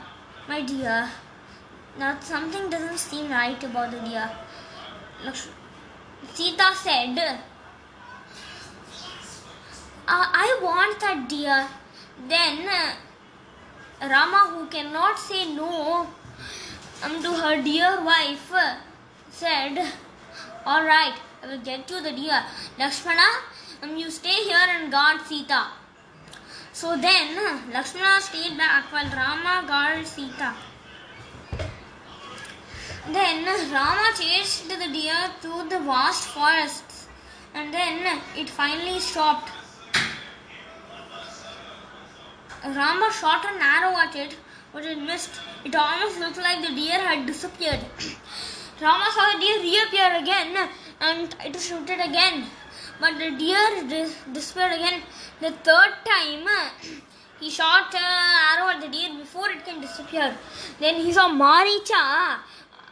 My 0.47 0.61
dear, 0.61 1.09
that 1.97 2.23
something 2.23 2.69
doesn't 2.69 2.97
seem 2.97 3.31
right 3.31 3.63
about 3.63 3.91
the 3.91 3.99
deer. 3.99 4.29
Sita 6.33 6.71
said, 6.75 7.39
I 10.07 10.59
want 10.61 10.99
that 10.99 11.29
deer. 11.29 11.67
Then 12.27 12.67
Rama, 14.01 14.49
who 14.53 14.67
cannot 14.67 15.17
say 15.17 15.53
no 15.53 16.07
um, 17.03 17.23
to 17.23 17.33
her 17.33 17.61
dear 17.61 18.03
wife, 18.03 18.51
said, 19.31 19.93
All 20.65 20.85
right, 20.85 21.13
I 21.43 21.47
will 21.47 21.59
get 21.59 21.89
you 21.89 22.01
the 22.01 22.13
deer. 22.13 22.41
Lakshmana, 22.79 23.27
um, 23.81 23.97
you 23.97 24.09
stay 24.09 24.43
here 24.43 24.65
and 24.69 24.89
guard 24.89 25.19
Sita. 25.27 25.67
So 26.71 26.95
then 26.95 27.35
Lakshmana 27.73 28.21
stayed 28.21 28.57
back 28.57 28.85
while 28.93 29.09
Rama 29.09 29.65
guarded 29.67 30.07
Sita. 30.07 30.53
Then 33.11 33.43
Rama 33.73 34.13
chased 34.17 34.69
the 34.69 34.77
deer 34.77 35.31
through 35.41 35.67
the 35.67 35.79
vast 35.79 36.29
forests 36.29 37.07
and 37.53 37.73
then 37.73 38.21
it 38.37 38.49
finally 38.49 39.01
stopped. 39.01 39.51
Rama 42.65 43.11
shot 43.11 43.45
an 43.45 43.61
arrow 43.61 43.97
at 43.97 44.15
it, 44.15 44.37
but 44.71 44.85
it 44.85 44.97
missed. 44.97 45.41
It 45.65 45.75
almost 45.75 46.19
looked 46.19 46.37
like 46.37 46.65
the 46.65 46.73
deer 46.73 46.99
had 46.99 47.25
disappeared. 47.25 47.81
Rama 48.81 49.05
saw 49.13 49.33
the 49.33 49.39
deer 49.39 49.59
reappear 49.61 50.17
again 50.21 50.69
and 50.99 51.35
it 51.41 51.55
again. 52.09 52.45
But 52.99 53.17
the 53.17 53.31
deer 53.31 53.83
dis- 53.87 54.15
disappeared 54.31 54.73
again. 54.73 55.01
The 55.39 55.51
third 55.51 55.93
time, 56.05 56.47
he 57.39 57.49
shot 57.49 57.93
an 57.93 58.01
arrow 58.01 58.69
at 58.69 58.81
the 58.81 58.87
deer 58.87 59.09
before 59.17 59.49
it 59.49 59.65
can 59.65 59.81
disappear. 59.81 60.35
Then 60.79 60.95
he 60.95 61.11
saw 61.11 61.29
Maricha 61.29 62.39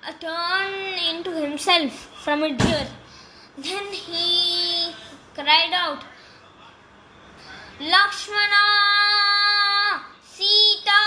uh, 0.08 0.14
turn 0.20 0.74
into 1.10 1.32
himself 1.32 1.94
from 2.24 2.44
a 2.44 2.56
deer. 2.56 2.88
Then 3.58 3.86
he 3.88 4.94
cried 5.34 5.72
out, 5.74 6.04
Lakshmana, 7.80 8.64
Sita, 10.24 11.02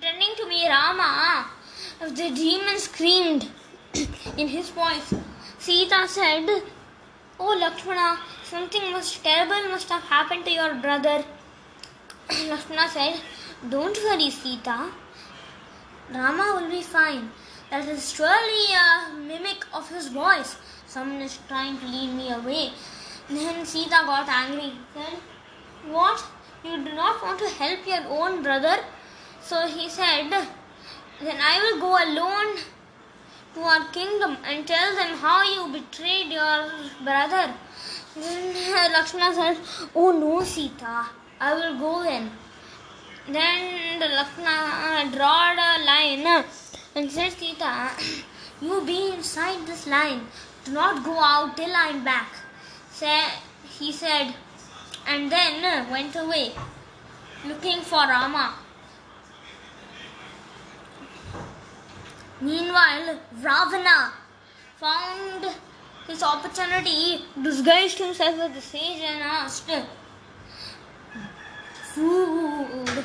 turning 0.00 0.34
to 0.36 0.48
me, 0.48 0.68
Rama. 0.68 1.57
The 2.00 2.30
demon 2.30 2.78
screamed 2.78 3.48
in 4.36 4.46
his 4.46 4.70
voice. 4.70 5.12
Sita 5.58 6.06
said, 6.06 6.46
Oh 7.40 7.58
Lakshmana, 7.58 8.20
something 8.44 8.92
must 8.92 9.24
terrible 9.24 9.68
must 9.68 9.88
have 9.88 10.04
happened 10.04 10.44
to 10.44 10.50
your 10.52 10.74
brother. 10.76 11.24
Lakshmana 12.46 12.88
said, 12.88 13.20
Don't 13.68 13.98
worry, 14.04 14.30
Sita. 14.30 14.92
Rama 16.14 16.60
will 16.60 16.70
be 16.70 16.82
fine. 16.82 17.32
That 17.70 17.88
is 17.88 18.12
surely 18.12 18.74
a 18.74 19.12
mimic 19.16 19.66
of 19.74 19.90
his 19.90 20.06
voice. 20.06 20.56
Someone 20.86 21.20
is 21.20 21.36
trying 21.48 21.80
to 21.80 21.86
lead 21.86 22.14
me 22.14 22.30
away. 22.30 22.70
Then 23.28 23.66
Sita 23.66 24.02
got 24.06 24.28
angry. 24.28 24.72
Said, 24.94 25.18
What? 25.90 26.24
You 26.62 26.76
do 26.84 26.92
not 26.92 27.20
want 27.24 27.40
to 27.40 27.48
help 27.48 27.84
your 27.84 28.04
own 28.08 28.44
brother? 28.44 28.76
So 29.42 29.66
he 29.66 29.88
said, 29.88 30.46
Then 31.20 31.36
I 31.40 31.58
will 31.62 31.80
go 31.80 31.92
alone 31.96 32.58
to 33.54 33.60
our 33.60 33.88
kingdom 33.90 34.36
and 34.44 34.66
tell 34.66 34.94
them 34.94 35.16
how 35.16 35.42
you 35.42 35.72
betrayed 35.72 36.28
your 36.28 36.70
brother. 37.02 37.52
Then 38.14 38.92
Lakshmana 38.92 39.34
said, 39.34 39.56
Oh 39.94 40.12
no, 40.12 40.42
Sita, 40.44 41.06
I 41.40 41.54
will 41.54 41.78
go 41.78 42.02
then. 42.04 42.30
Then 43.26 43.98
the 43.98 44.06
Lakshmana 44.06 45.10
drawed 45.10 45.58
a 45.58 45.84
line 45.84 46.44
and 46.94 47.10
said, 47.10 47.32
Sita, 47.32 47.90
you 48.62 48.84
be 48.86 49.12
inside 49.12 49.66
this 49.66 49.86
line. 49.86 50.26
Do 50.64 50.72
not 50.72 51.04
go 51.04 51.18
out 51.18 51.56
till 51.56 51.74
I 51.74 51.88
am 51.88 52.04
back. 52.04 52.28
He 53.78 53.92
said, 53.92 54.34
and 55.06 55.30
then 55.30 55.90
went 55.90 56.16
away 56.16 56.52
looking 57.46 57.80
for 57.80 57.98
Rama. 57.98 58.54
Meanwhile, 62.40 63.18
Ravana 63.42 64.12
found 64.76 65.46
his 66.06 66.22
opportunity, 66.22 67.24
disguised 67.42 67.98
himself 67.98 68.38
as 68.38 68.56
a 68.56 68.60
sage, 68.60 69.02
and 69.02 69.22
asked, 69.22 69.68
Food, 71.94 73.04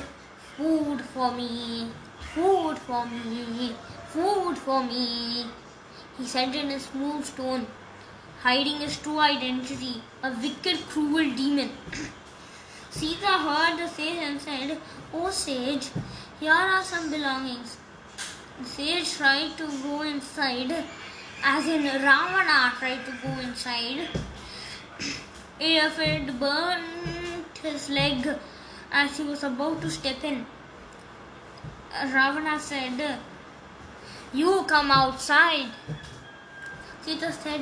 food 0.55 1.01
for 1.01 1.31
me, 1.31 1.89
food 2.19 2.77
for 2.77 3.05
me, 3.07 3.75
food 4.09 4.55
for 4.55 4.83
me. 4.83 5.47
He 6.19 6.25
said 6.25 6.53
in 6.53 6.69
a 6.69 6.79
smooth 6.79 7.35
tone, 7.35 7.65
hiding 8.43 8.81
his 8.81 8.97
true 8.99 9.19
identity, 9.19 10.03
a 10.21 10.29
wicked, 10.29 10.77
cruel 10.89 11.35
demon. 11.35 11.71
Sita 12.91 13.25
heard 13.25 13.79
the 13.79 13.87
sage 13.87 14.19
and 14.21 14.39
said, 14.39 14.77
O 15.11 15.31
sage, 15.31 15.89
here 16.39 16.51
are 16.51 16.83
some 16.83 17.09
belongings. 17.09 17.77
The 18.59 18.65
sage 18.65 19.17
tried 19.17 19.57
to 19.57 19.67
go 19.81 20.03
inside, 20.03 20.71
as 21.43 21.67
in 21.67 21.83
Ravana 21.83 22.73
tried 22.77 23.03
to 23.05 23.11
go 23.23 23.29
inside. 23.39 24.07
If 25.59 25.99
it 25.99 26.39
burnt 26.39 27.57
his 27.61 27.89
leg 27.89 28.27
as 28.91 29.17
he 29.17 29.23
was 29.23 29.43
about 29.43 29.81
to 29.81 29.89
step 29.89 30.23
in, 30.23 30.45
Ravana 32.03 32.59
said, 32.59 33.19
You 34.33 34.63
come 34.67 34.91
outside. 34.91 35.71
Sita 37.01 37.31
said, 37.31 37.61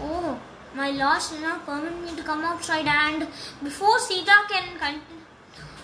Oh, 0.00 0.40
my 0.74 0.90
lord 0.90 1.20
did 1.30 1.42
not 1.42 1.66
permit 1.66 2.00
me 2.02 2.16
to 2.16 2.22
come 2.22 2.44
outside. 2.44 2.86
And 2.86 3.28
before 3.62 3.98
Sita 3.98 4.36
can 4.48 5.00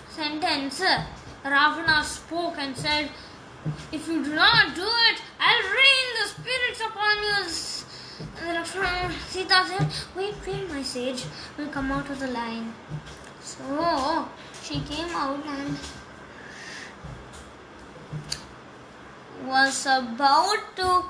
sentence, 0.09 0.81
Ravana 1.45 2.03
spoke 2.03 2.55
and 2.57 2.75
said, 2.75 3.09
If 3.91 4.07
you 4.07 4.23
do 4.23 4.33
not 4.33 4.75
do 4.75 4.83
it, 4.83 5.21
I'll 5.39 5.63
rain 5.63 6.05
the 6.19 6.27
spirits 6.29 6.81
upon 6.81 7.23
you. 7.23 7.35
And 8.39 8.49
the 8.49 8.53
Lakshmana, 8.53 9.13
Sita 9.29 9.65
said, 9.67 9.87
wait, 10.15 10.35
wait, 10.47 10.69
my 10.69 10.81
sage, 10.81 11.25
will 11.57 11.67
come 11.67 11.91
out 11.91 12.09
of 12.09 12.19
the 12.19 12.27
line. 12.27 12.73
So 13.41 14.27
she 14.63 14.79
came 14.81 15.09
out 15.15 15.45
and 15.45 15.77
was 19.45 19.85
about 19.85 20.75
to 20.77 21.03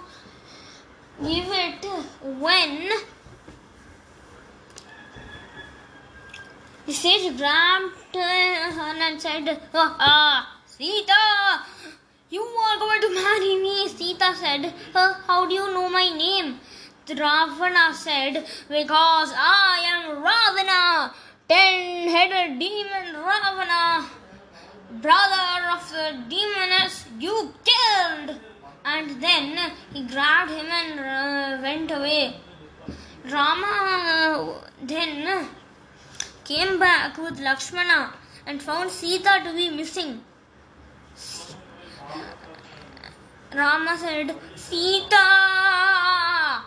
give 1.22 1.48
it 1.50 1.86
when 2.40 2.90
the 6.86 6.94
sage 6.94 7.38
grabbed 7.38 8.16
her 8.16 8.20
and 8.20 9.22
said, 9.22 9.62
ah, 9.74 9.96
ah, 10.00 10.62
Sita, 10.66 11.64
you 12.32 12.41
are 12.41 12.80
going 12.80 13.02
to 13.02 13.13
marry 13.13 13.56
me. 13.62 13.88
Sita 13.88 14.34
said, 14.41 14.74
"Uh, 14.96 15.13
How 15.28 15.46
do 15.46 15.54
you 15.54 15.67
know 15.74 15.89
my 15.89 16.10
name? 16.10 16.60
Ravana 17.10 17.94
said, 17.94 18.46
Because 18.70 19.34
I 19.36 19.84
am 19.94 20.24
Ravana, 20.24 21.13
ten 21.50 22.08
headed 22.08 22.58
demon 22.60 23.15
Ravana, 23.15 24.10
brother 25.02 25.70
of 25.74 25.91
the 25.91 26.08
demoness 26.30 27.06
you 27.20 27.54
killed. 27.65 28.39
And 28.84 29.22
then 29.22 29.74
he 29.94 30.08
grabbed 30.08 30.52
him 30.52 30.65
and 30.65 31.00
uh, 31.00 31.62
went 31.62 31.91
away. 31.91 32.38
Rama 33.30 33.67
uh, 33.67 34.70
then 34.82 35.48
came 36.44 36.80
back 36.80 37.17
with 37.17 37.39
Lakshmana 37.39 38.13
and 38.48 38.62
found 38.62 38.89
Sita 38.89 39.41
to 39.44 39.54
be 39.54 39.70
missing. 39.70 40.22
Rama 43.54 43.98
said, 43.98 44.34
Sita! 44.56 46.64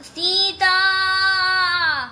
Sita! 0.00 2.10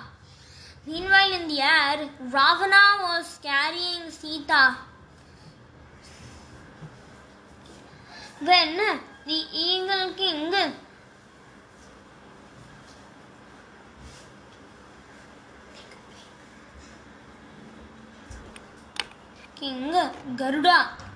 Meanwhile, 0.85 1.33
in 1.33 1.47
the 1.47 1.61
air, 1.61 2.07
Ravana 2.21 3.01
was 3.01 3.39
carrying 3.41 4.11
Sita. 4.11 4.77
When 8.39 8.77
the 9.25 9.41
Eagle 9.51 10.13
King 10.13 10.53
King 19.55 19.91
Garuda 20.37 21.08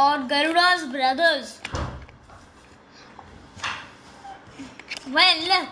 or 0.00 0.18
Garuda's 0.32 0.84
brothers. 0.92 1.60
Well, 5.14 5.66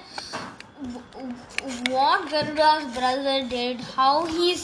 what 1.93 2.29
Garuda's 2.33 2.97
brother 2.97 3.37
did, 3.49 3.81
how 3.81 4.27
he 4.27 4.57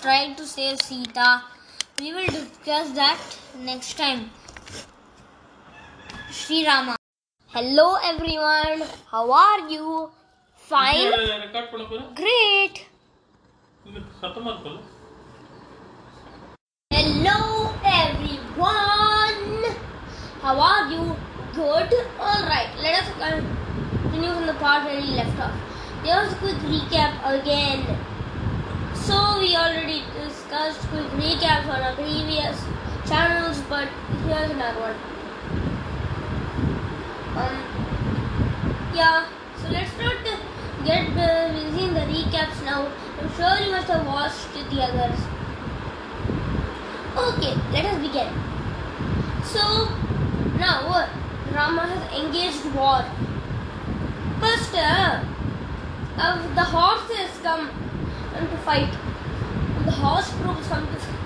tried 0.00 0.36
to 0.38 0.46
save 0.46 0.80
Sita, 0.80 1.42
we 2.00 2.12
will 2.14 2.26
discuss 2.26 2.90
that 3.02 3.20
next 3.58 3.96
time. 3.96 4.30
Sri 6.30 6.66
Rama. 6.66 6.96
Hello 7.54 7.94
everyone, 8.02 8.82
how 9.10 9.30
are 9.30 9.68
you? 9.68 10.10
Fine. 10.56 11.12
Great. 12.16 12.86
Hello 16.90 17.74
everyone. 17.84 19.01
How 20.42 20.58
are 20.58 20.90
you? 20.90 21.14
Good. 21.54 21.92
All 22.18 22.42
right. 22.42 22.68
Let 22.82 23.04
us 23.04 23.08
continue 24.02 24.32
from 24.32 24.46
the 24.48 24.54
part 24.54 24.84
where 24.84 25.00
we 25.00 25.12
left 25.14 25.38
off. 25.38 25.54
Here's 26.02 26.32
a 26.32 26.36
quick 26.42 26.56
recap 26.66 27.14
again. 27.24 27.86
So 28.92 29.38
we 29.38 29.54
already 29.54 30.02
discussed 30.18 30.80
quick 30.88 31.06
recaps 31.20 31.68
on 31.68 31.80
our 31.82 31.94
previous 31.94 32.60
channels, 33.06 33.60
but 33.68 33.86
here's 34.26 34.50
another 34.50 34.80
one. 34.80 34.96
Um. 37.38 37.62
Yeah. 38.96 39.28
So 39.62 39.68
let's 39.68 39.96
not 39.96 40.26
uh, 40.26 40.36
get 40.84 41.16
uh, 41.16 41.52
busy 41.52 41.84
in 41.84 41.94
the 41.94 42.00
recaps 42.00 42.64
now. 42.64 42.90
I'm 43.20 43.30
sure 43.36 43.64
you 43.64 43.70
must 43.70 43.86
have 43.86 44.04
watched 44.04 44.52
the 44.54 44.82
others. 44.82 45.20
Okay, 47.28 47.54
let 47.70 47.84
us 47.84 47.98
begin. 48.02 48.32
So 49.44 50.01
now 50.62 51.08
Rama 51.52 51.82
has 51.92 52.02
engaged 52.22 52.64
war. 52.74 53.04
First, 54.40 54.74
uh, 54.74 55.24
uh, 56.16 56.54
the 56.54 56.66
horses 56.74 57.30
come 57.42 57.68
to 58.50 58.58
fight. 58.58 58.92
The 59.86 59.90
horse 59.90 60.30
troops 60.38 60.68
come 60.68 60.86
to 60.86 60.98
fight. 61.06 61.22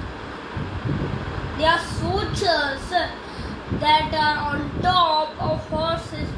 They 1.59 1.66
are 1.66 1.83
soldiers 2.01 2.88
that 3.83 4.14
are 4.27 4.38
on 4.51 4.59
top 4.81 5.29
of 5.49 5.68
horses. 5.68 6.29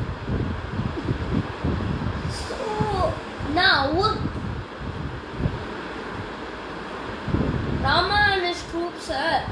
So 2.40 3.14
now 3.54 3.92
Rama 7.86 8.18
and 8.32 8.42
his 8.44 8.60
troops 8.70 9.08
uh, 9.10 9.48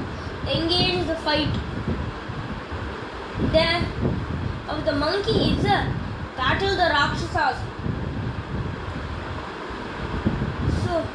engage 0.53 1.07
the 1.07 1.15
fight. 1.15 1.76
Then, 3.39 3.85
of 4.67 4.83
the 4.83 4.93
monkeys, 4.93 5.63
uh, 5.63 5.85
battle 6.35 6.75
the 6.75 6.87
Rakshasas. 6.89 7.57
So, 10.83 11.05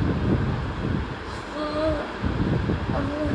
so 1.52 1.62
uh, 2.94 3.28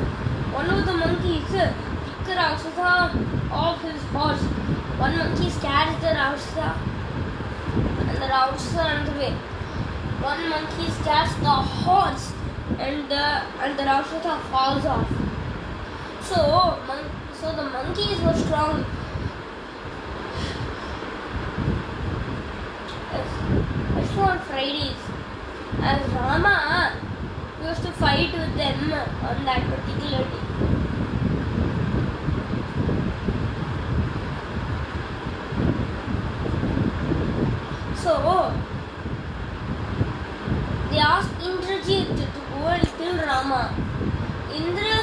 one 0.53 0.69
of 0.69 0.85
the 0.85 0.93
monkeys 0.93 1.43
picked 1.51 2.25
the 2.25 2.35
Rakshasa 2.35 3.11
off 3.51 3.81
his 3.81 4.01
horse. 4.13 4.41
One 4.97 5.17
monkey 5.17 5.49
scares 5.49 5.95
the 6.01 6.13
Rakshasa, 6.15 6.79
and 8.07 8.17
the 8.17 8.27
Rakshasa 8.27 8.77
runs 8.77 9.09
away. 9.09 9.33
One 10.21 10.49
monkey 10.49 10.89
scares 11.01 11.35
the 11.35 11.57
horse, 11.83 12.31
and 12.79 13.09
the 13.11 13.25
and 13.61 13.77
the 13.77 13.83
Rakshasa 13.83 14.39
falls 14.49 14.85
off. 14.85 15.07
So, 16.21 16.37
mon- 16.87 17.16
so 17.39 17.55
the 17.55 17.63
monkeys 17.63 18.19
were 18.21 18.33
strong. 18.33 18.85
Especially 23.97 24.21
on 24.23 24.39
Fridays, 24.39 25.01
as 25.81 26.09
Rama 26.11 26.93
used 27.63 27.83
to 27.83 27.91
fight 27.91 28.31
with 28.33 28.55
them 28.55 28.93
on 28.93 29.45
that 29.45 29.61
particular 29.69 30.23
day. 30.23 30.47
So, 38.03 38.53
they 40.89 40.99
asked 40.99 41.33
Indrajit 41.39 42.07
to 42.15 42.25
go 42.49 42.67
and 42.67 42.87
kill 42.97 43.17
Rama. 43.17 43.75
Indra 44.55 44.97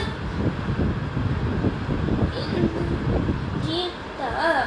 Indrajit 2.35 3.92
uh, 4.20 4.66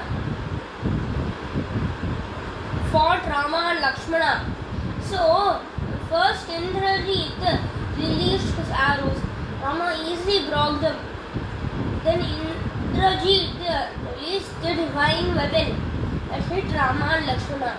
Rama 3.26 3.72
and 3.72 3.80
Lakshmana. 3.82 4.46
So, 5.10 5.62
first 6.10 6.48
Indrajit 6.48 7.62
released 7.98 8.54
his 8.56 8.70
arrows. 8.70 9.20
Rama 9.64 9.96
easily 10.08 10.48
broke 10.50 10.82
them. 10.82 10.98
Then 12.04 12.22
Indrajit 12.22 13.48
released 14.06 14.62
the 14.62 14.76
divine 14.76 15.36
weapon 15.36 15.82
that 16.30 16.42
hit 16.44 16.66
Rama 16.76 17.06
and 17.18 17.26
Lakshmana. 17.26 17.78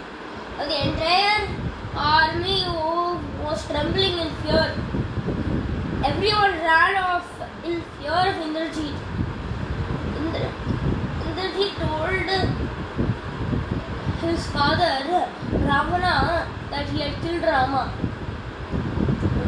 And 0.58 0.70
the 0.70 0.88
entire 0.88 1.48
army 1.94 2.64
wa- 2.68 3.20
was 3.44 3.66
trembling 3.66 4.18
in 4.18 4.30
fear. 4.42 4.72
Everyone 6.04 6.52
ran 6.52 6.96
off 6.96 7.28
in 7.64 7.82
fear 7.98 8.12
of 8.12 8.34
Indrajit. 8.46 8.96
Indra, 10.18 10.50
Indrajit 11.26 11.72
told 11.82 12.67
his 14.28 14.46
father 14.48 15.28
Ravana 15.52 16.46
that 16.70 16.88
he 16.90 17.00
had 17.00 17.14
killed 17.22 17.42
Rama. 17.42 17.92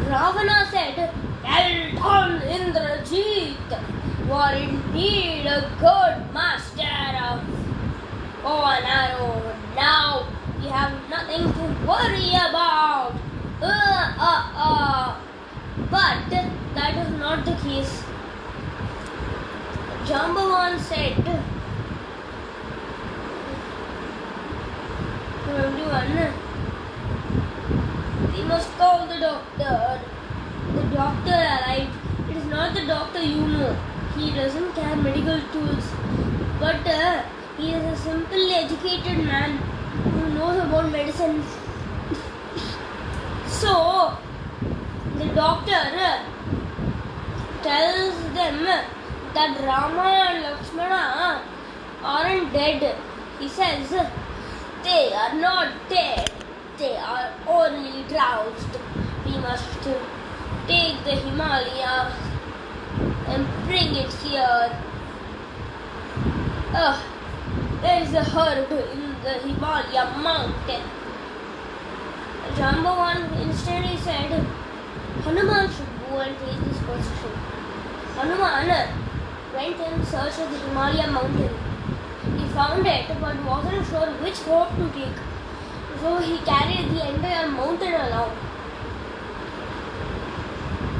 Ravana 0.09 0.67
said, 0.71 1.13
Well 1.43 1.95
done, 1.95 2.41
Indrajit. 2.41 3.69
You 4.25 4.33
are 4.33 4.55
indeed 4.55 5.45
a 5.45 5.69
good 5.79 6.33
master 6.33 6.81
of 7.29 7.61
and 8.43 8.85
arrow. 8.85 9.55
Now 9.75 10.27
we 10.59 10.67
have 10.67 10.93
nothing 11.09 11.43
to 11.53 11.63
worry 11.87 12.29
about. 12.29 13.13
Uh, 13.61 14.15
uh, 14.17 14.43
uh. 14.55 15.21
But 15.91 16.29
that 16.75 16.97
is 16.97 17.19
not 17.19 17.45
the 17.45 17.55
case. 17.63 18.03
Jambavan 20.05 20.79
said 20.79 21.15
to 21.25 21.43
everyone, 25.57 26.33
we 28.33 28.43
must 28.43 28.69
call 28.77 29.07
the 29.07 29.19
doctor. 29.19 29.99
The 30.75 30.83
doctor 30.95 31.31
arrived. 31.31 31.91
It 32.29 32.37
is 32.37 32.45
not 32.45 32.73
the 32.73 32.85
doctor 32.85 33.21
you 33.21 33.47
know. 33.47 33.75
He 34.15 34.31
doesn't 34.31 34.73
carry 34.73 34.95
medical 35.01 35.41
tools, 35.51 35.85
but 36.59 36.87
uh, 36.87 37.23
he 37.57 37.73
is 37.73 37.83
a 37.83 37.95
simply 38.03 38.53
educated 38.53 39.25
man 39.25 39.57
who 39.57 40.29
knows 40.33 40.57
about 40.63 40.91
medicine. 40.91 41.43
so, 43.47 44.17
the 45.17 45.25
doctor 45.35 45.73
uh, 45.73 46.23
tells 47.63 48.15
them 48.33 48.65
that 49.33 49.59
Rama 49.61 50.27
and 50.29 50.43
Lakshmana 50.43 50.95
uh, 50.95 51.41
aren't 52.03 52.53
dead. 52.53 52.95
He 53.39 53.47
says 53.47 53.91
they 54.83 55.13
are 55.13 55.33
not 55.35 55.73
dead, 55.89 56.31
they 56.77 56.95
are 56.97 57.33
only 57.47 58.03
drowsed. 58.09 58.77
We 59.25 59.37
must 59.37 59.65
take 60.67 61.03
the 61.03 61.15
Himalayas 61.15 62.13
and 63.27 63.47
bring 63.67 63.95
it 63.95 64.11
here. 64.13 64.79
Ugh, 66.73 67.03
there 67.81 68.01
is 68.01 68.13
a 68.13 68.23
herb 68.23 68.71
in 68.71 69.15
the 69.23 69.33
Himalaya 69.45 70.17
mountain. 70.17 70.83
Jambavan 72.55 73.41
instantly 73.41 73.97
said, 73.97 74.31
Hanuman 75.23 75.69
should 75.69 75.87
go 76.09 76.19
and 76.19 76.35
take 76.39 76.59
this 76.65 76.79
position. 76.83 77.31
Hanuman 78.15 78.89
went 79.53 79.79
in 79.79 80.05
search 80.05 80.39
of 80.39 80.51
the 80.51 80.57
Himalaya 80.59 81.11
mountain. 81.11 81.70
Found 82.53 82.85
it 82.85 83.07
but 83.21 83.35
wasn't 83.45 83.87
sure 83.87 84.07
which 84.23 84.39
road 84.45 84.69
to 84.77 84.89
take. 84.93 85.19
So 86.01 86.17
he 86.17 86.37
carried 86.39 86.89
the 86.91 87.09
entire 87.09 87.47
mountain 87.47 87.93
along. 87.93 88.31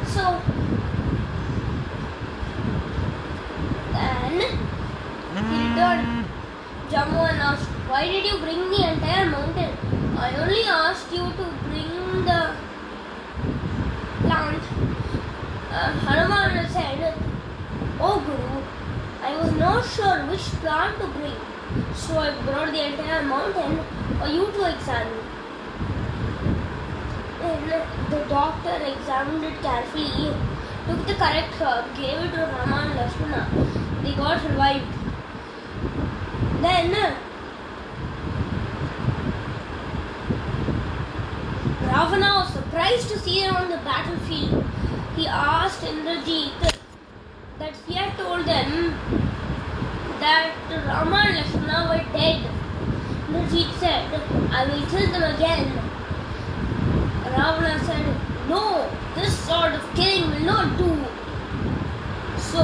So 0.06 0.42
then 3.92 4.40
he 5.50 5.70
returned. 5.70 6.26
Jambavan 6.90 7.40
asked, 7.40 7.70
Why 7.90 8.06
did 8.06 8.26
you 8.26 8.38
bring 8.40 8.70
the 8.70 8.94
entire 8.94 9.30
mountain? 9.30 9.78
I 10.18 10.36
only 10.36 10.64
asked 10.64 11.12
you 11.12 11.24
to 11.24 11.46
bring 11.68 12.26
the 12.26 12.56
plant. 14.22 14.64
Uh, 15.72 15.92
Hanuman 16.06 16.70
said, 16.70 17.16
Oh 18.00 18.20
Guru, 18.20 18.61
I 19.24 19.38
was 19.40 19.52
not 19.54 19.86
sure 19.86 20.26
which 20.26 20.42
plant 20.62 21.00
to 21.00 21.08
bring, 21.08 21.36
so 21.94 22.18
I 22.18 22.32
brought 22.42 22.72
the 22.72 22.86
entire 22.86 23.22
mountain 23.22 23.80
for 24.20 24.28
you 24.28 24.46
to 24.52 24.66
examine. 24.74 25.24
Then 27.40 27.70
the 28.10 28.26
doctor 28.30 28.76
examined 28.84 29.44
it 29.46 29.62
carefully, 29.62 30.34
took 30.88 31.06
the 31.06 31.14
correct 31.14 31.54
herb, 31.62 31.96
gave 31.96 32.18
it 32.18 32.32
to 32.32 32.50
Rama 32.52 32.78
and 32.88 32.96
Lakshmana. 32.96 33.48
They 34.04 34.14
got 34.16 34.44
revived. 34.44 34.86
Then 36.64 37.16
Ravana 41.82 42.30
was 42.40 42.54
surprised 42.54 43.10
to 43.10 43.20
see 43.20 43.42
them 43.42 43.56
on 43.56 43.70
the 43.70 43.78
battlefield. 43.78 44.66
He 45.16 45.28
asked 45.28 45.82
Indrajit 45.82 46.81
that 47.62 47.76
he 47.88 47.94
had 47.94 48.18
told 48.18 48.44
them 48.44 48.70
that 50.20 50.56
Rama 50.88 51.18
and 51.28 51.38
Lakshmana 51.38 51.80
were 51.90 52.06
dead. 52.18 52.42
Indrajit 53.28 53.70
said, 53.80 54.06
I 54.52 54.66
will 54.66 54.86
kill 54.88 55.12
them 55.12 55.36
again. 55.36 55.68
Ravana 57.32 57.80
said, 57.86 58.06
No, 58.50 58.90
this 59.16 59.38
sort 59.48 59.74
of 59.74 59.84
killing 59.96 60.32
will 60.32 60.46
not 60.54 60.78
do. 60.78 60.90
So 62.50 62.64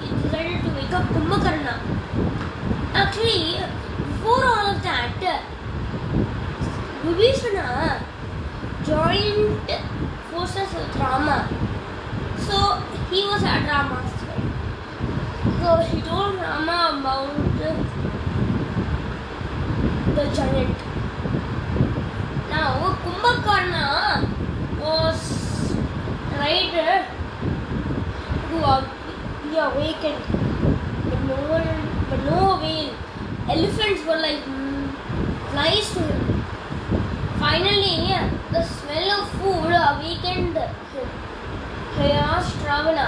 he 0.00 0.08
decided 0.22 0.64
to 0.64 0.70
wake 0.76 0.92
up 0.92 1.04
Kumbhakarna. 1.14 1.74
Actually, 2.94 3.60
before 3.98 4.44
all 4.44 4.66
of 4.74 4.82
that, 4.82 5.12
Vibhishana 7.04 8.02
joined 8.84 9.60
forces 10.30 10.74
with 10.74 10.96
Rama. 10.96 11.38
So 12.48 12.56
he 13.10 13.24
was 13.24 13.42
at 13.44 13.68
Rama's 13.68 14.11
So 15.62 15.76
he 15.76 16.00
told 16.02 16.34
Rama 16.42 16.98
about 16.98 17.30
the 20.16 20.24
giant. 20.34 20.78
Now 22.50 22.98
Kumbhakarna 23.04 23.86
was 24.80 25.20
tried 26.30 26.72
to 28.50 28.64
be 29.50 29.56
awakened, 29.56 30.24
but 31.04 31.20
no 31.30 31.38
one, 31.54 31.70
but 32.10 32.20
no 32.24 32.38
avail. 32.56 32.90
Elephants 33.48 34.04
were 34.04 34.18
like 34.18 34.42
mm, 34.42 34.90
flies 35.52 35.92
to 35.94 36.00
him. 36.00 36.42
Finally, 37.38 38.10
the 38.50 38.64
smell 38.64 39.10
of 39.20 39.30
food 39.38 39.70
awakened 39.70 40.56
him. 40.58 41.08
He 41.98 42.10
asked 42.10 42.56
Ravana, 42.66 43.06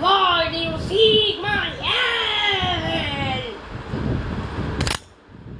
Why 0.00 0.48
do 0.50 0.56
you 0.56 0.78
seek 0.88 1.42
my 1.42 1.66
head? 1.76 3.54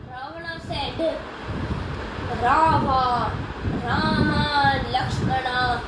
Ravana 0.09 0.59
said, 0.67 1.19
Rava, 2.43 3.37
Rama, 3.85 4.83
Lakshmana 4.91 5.83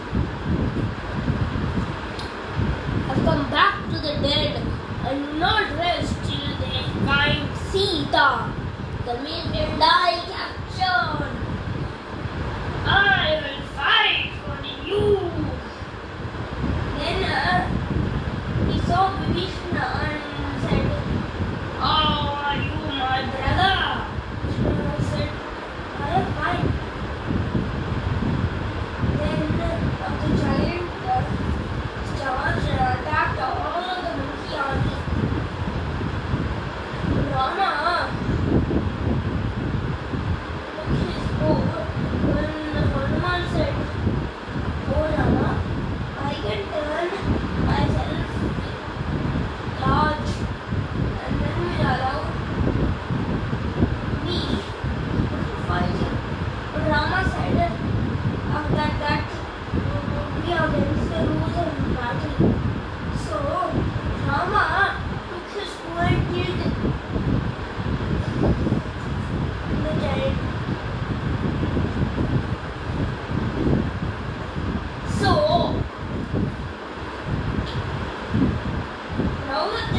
have 3.06 3.24
come 3.24 3.50
back 3.50 3.86
to 3.90 3.96
the 3.96 4.20
dead 4.20 4.62
and 5.06 5.40
not 5.40 5.72
rest 5.78 6.14
till 6.24 6.54
they 6.60 6.82
find 7.06 7.48
Sita, 7.56 8.52
the 9.06 9.14
maiden 9.22 9.80
I 9.80 10.22
captured. 10.28 11.41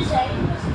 sáng 0.09 0.72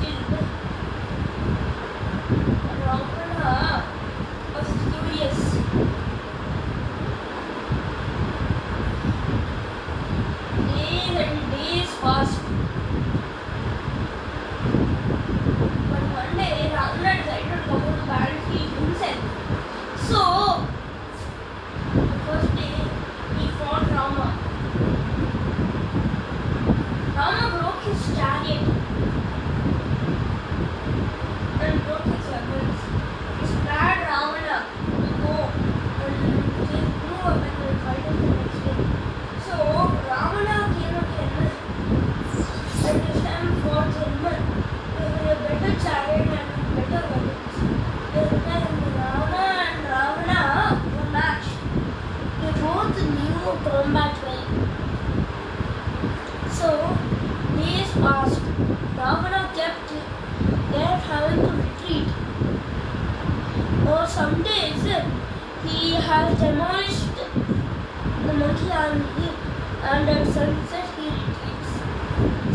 and 69.91 70.09
at 70.09 70.27
sunset 70.27 70.87
he 70.97 71.05
retreats. 71.09 71.71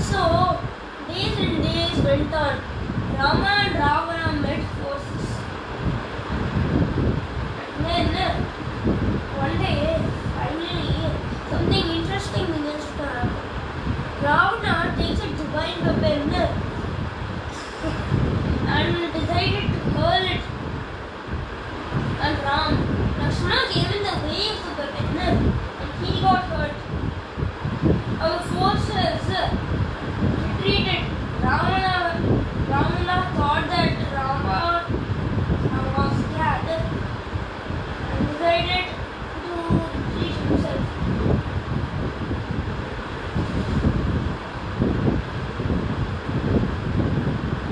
So 0.09 0.21
days 1.09 1.37
and 1.39 1.55
days 1.63 1.97
went 2.05 2.35
on. 2.35 2.55
Rama 3.19 3.53
and 3.65 3.75
Ravana 3.75 4.29
met 4.41 4.63
forces. 4.79 5.27
Then 7.83 8.07
one 9.43 9.57
day, 9.59 9.81
finally, 10.37 10.91
something 11.51 11.87
interesting 11.97 12.47
begins 12.47 12.87
to 12.87 13.05
happen. 13.15 13.45
Ravana 14.23 14.75
takes 14.97 15.21
a 15.21 15.23
divine 15.29 15.79
weapon 15.85 16.21
and 18.75 18.89
decided 19.13 19.67
to 19.75 19.81
hurl 19.97 20.25
it. 20.35 20.43
And 22.25 22.37
Ram, 22.47 22.73
Lakshmana 23.19 23.65
came 23.71 23.91
in 23.93 24.03
the 24.03 24.15
way 24.25 24.45
of 24.55 24.59
the 24.65 24.71
weapon 24.79 25.17
and 25.19 25.93
he 26.05 26.11
got 26.21 26.43
hurt. 26.45 26.75
Our 28.25 28.39
forces 28.41 29.27
retreated. 30.31 31.03
Ravana, 31.43 31.97
Ravana 32.71 33.17
thought 33.37 33.65
that 33.69 33.91
Rama 34.15 34.61
was 35.95 36.15
scared 36.25 36.69
and 38.11 38.21
decided 38.29 38.85
to 39.45 39.53
retreat 39.85 40.37
himself. 40.49 40.85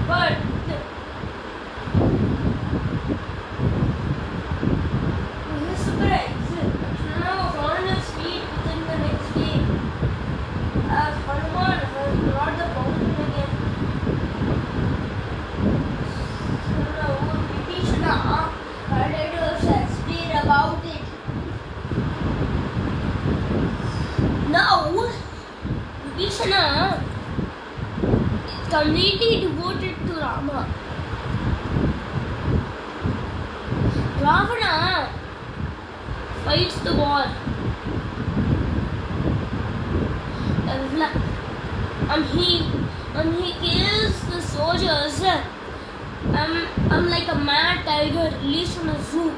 But 0.06 0.34
to 0.62 0.74
his 5.64 5.78
surprise, 5.80 6.36
Lakshmana 6.82 7.32
was 7.40 7.56
on 7.56 7.82
his 7.88 8.04
feet 8.10 8.44
within 8.52 8.80
the 8.88 8.96
next 8.98 9.28
day. 9.34 9.58
As 10.94 11.14
Hanuman 11.24 11.80
has 11.80 12.14
brought 12.20 12.54
the 12.58 12.66
mountain 12.74 13.12
again. 13.24 13.50
So 16.66 16.74
now 16.98 17.12
Vibhishana 17.64 18.14
started 18.86 19.28
to 19.32 19.42
Shakespeare 19.64 20.40
about 20.42 20.84
it. 20.84 21.04
Now 24.50 24.74
Vibhishana 26.16 26.62
is 28.52 28.61
completely 28.72 29.40
devoted 29.40 29.94
to 30.06 30.14
Rama. 30.14 30.60
Ravana 34.18 35.12
fights 36.42 36.78
the 36.80 36.94
war. 36.94 37.24
And 42.12 42.24
he 42.26 42.48
and 43.14 43.34
he 43.34 43.52
kills 43.60 44.16
the 44.30 44.40
soldiers. 44.40 45.20
Um, 46.40 46.66
I'm 46.90 47.10
like 47.10 47.28
a 47.28 47.34
mad 47.34 47.84
tiger 47.84 48.34
released 48.38 48.78
from 48.78 48.88
a 48.88 49.02
zoo. 49.02 49.32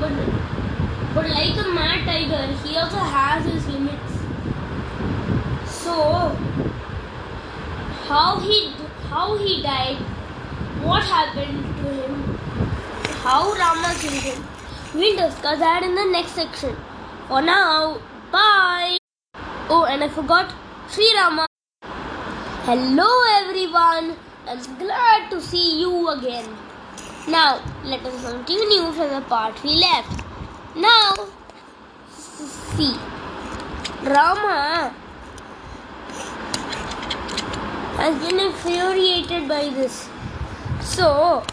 But 0.00 0.12
but 1.14 1.28
like 1.28 1.56
a 1.66 1.68
mad 1.68 2.06
tiger, 2.06 2.46
he 2.64 2.76
also 2.78 2.96
has 2.96 3.44
his 3.44 3.66
limits. 3.68 4.12
So 5.66 6.34
how 8.08 8.38
he 8.38 8.56
how 9.10 9.36
he 9.38 9.62
died, 9.62 9.96
what 10.88 11.02
happened 11.02 11.62
to 11.76 11.92
him, 12.00 12.16
how 13.26 13.52
Rama 13.52 13.94
killed 14.00 14.24
him. 14.24 14.44
We'll 14.94 15.16
discuss 15.16 15.58
that 15.58 15.82
in 15.82 15.94
the 15.94 16.04
next 16.04 16.32
section. 16.32 16.76
For 17.28 17.40
now, 17.40 17.98
bye. 18.30 18.98
Oh, 19.70 19.86
and 19.88 20.04
I 20.04 20.08
forgot 20.08 20.52
Sri 20.88 21.08
Rama. 21.16 21.46
Hello 22.66 23.08
everyone. 23.38 24.16
I'm 24.46 24.78
glad 24.78 25.30
to 25.30 25.40
see 25.40 25.80
you 25.80 26.08
again. 26.10 26.44
Now, 27.26 27.62
let 27.84 28.04
us 28.04 28.20
continue 28.30 28.92
from 28.92 29.08
the 29.14 29.22
part 29.28 29.62
we 29.62 29.76
left. 29.76 30.22
Now, 30.76 31.14
see. 32.76 32.94
Rama 34.02 34.94
has 37.96 38.18
been 38.22 38.40
infuriated 38.40 39.48
by 39.48 39.68
this. 39.70 40.08
So, 40.80 41.44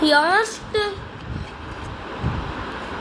he 0.00 0.12
asked 0.12 0.76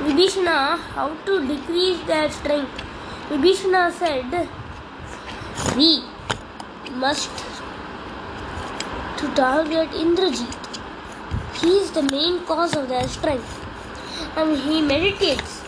Vibhishana 0.03 0.77
how 0.95 1.09
to 1.25 1.47
decrease 1.47 2.01
their 2.07 2.31
strength. 2.31 2.83
Vibhishana 3.29 3.91
said, 3.91 4.49
We 5.75 6.03
must 6.91 7.29
to 9.17 9.27
target 9.35 9.89
Indrajit. 9.91 10.55
He 11.62 11.77
is 11.77 11.91
the 11.91 12.03
main 12.03 12.45
cause 12.45 12.75
of 12.75 12.88
their 12.88 13.07
strength. 13.07 13.55
And 14.38 14.57
he 14.57 14.81
meditates 14.81 15.62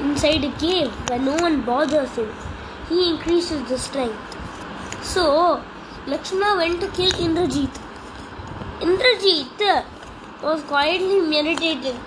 inside 0.00 0.44
a 0.44 0.52
cave 0.58 0.90
where 1.08 1.18
no 1.18 1.34
one 1.36 1.62
bothers 1.62 2.16
him. 2.16 2.30
He 2.88 3.10
increases 3.10 3.68
the 3.68 3.78
strength. 3.78 4.38
So, 5.02 5.62
Lakshmana 6.06 6.56
went 6.56 6.80
to 6.80 6.88
kill 6.88 7.10
Indrajit. 7.12 7.70
Indrajit 8.80 9.84
was 10.42 10.62
quietly 10.62 11.20
meditating. 11.20 11.98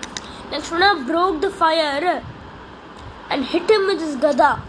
Lakshmana 0.52 1.04
broke 1.06 1.40
the 1.40 1.50
fire 1.50 2.22
and 3.30 3.44
hit 3.44 3.70
him 3.70 3.86
with 3.86 4.00
his 4.00 4.16
gada. 4.16 4.62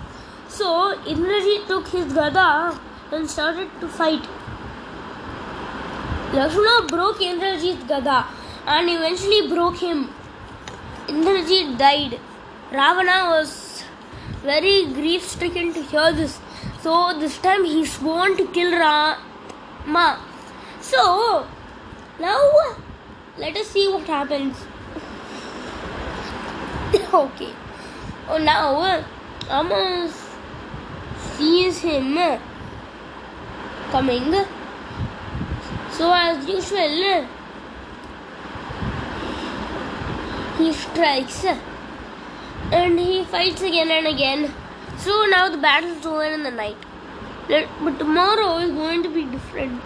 So, 0.47 0.95
Indrajit 1.05 1.67
took 1.67 1.87
his 1.89 2.13
gada 2.13 2.79
and 3.11 3.29
started 3.29 3.69
to 3.81 3.87
fight. 3.87 4.27
Lakshmana 6.33 6.87
broke 6.87 7.19
Indrajit's 7.19 7.83
gada 7.83 8.25
and 8.65 8.89
eventually 8.89 9.47
broke 9.47 9.77
him. 9.77 10.09
Indrajit 11.07 11.77
died. 11.77 12.19
Ravana 12.71 13.29
was 13.29 13.66
very 14.47 14.85
grief 14.97 15.23
stricken 15.29 15.73
to 15.73 15.81
hear 15.91 16.11
this. 16.13 16.39
So 16.81 16.91
this 17.19 17.37
time 17.45 17.65
he 17.65 17.85
sworn 17.85 18.37
to 18.37 18.47
kill 18.57 18.71
Rama. 18.79 20.05
So 20.79 21.45
now 22.19 22.39
let 23.37 23.57
us 23.57 23.67
see 23.67 23.87
what 23.89 24.07
happens. 24.07 24.55
okay. 27.21 27.53
Oh 28.29 28.37
now 28.37 29.03
Rama 29.49 30.09
sees 31.35 31.79
him 31.79 32.17
coming. 33.91 34.33
So 35.91 36.13
as 36.13 36.47
usual 36.47 37.27
he 40.57 40.71
strikes 40.73 41.45
and 42.71 42.99
he 42.99 43.23
fights 43.23 43.61
again 43.61 43.89
and 43.89 44.07
again. 44.07 44.53
So 44.97 45.25
now 45.29 45.49
the 45.49 45.57
battle 45.57 45.91
is 45.91 46.05
over 46.05 46.23
in 46.23 46.43
the 46.43 46.51
night. 46.51 46.77
But 47.47 47.97
tomorrow 47.97 48.57
is 48.57 48.71
going 48.71 49.03
to 49.03 49.09
be 49.09 49.23
different. 49.23 49.81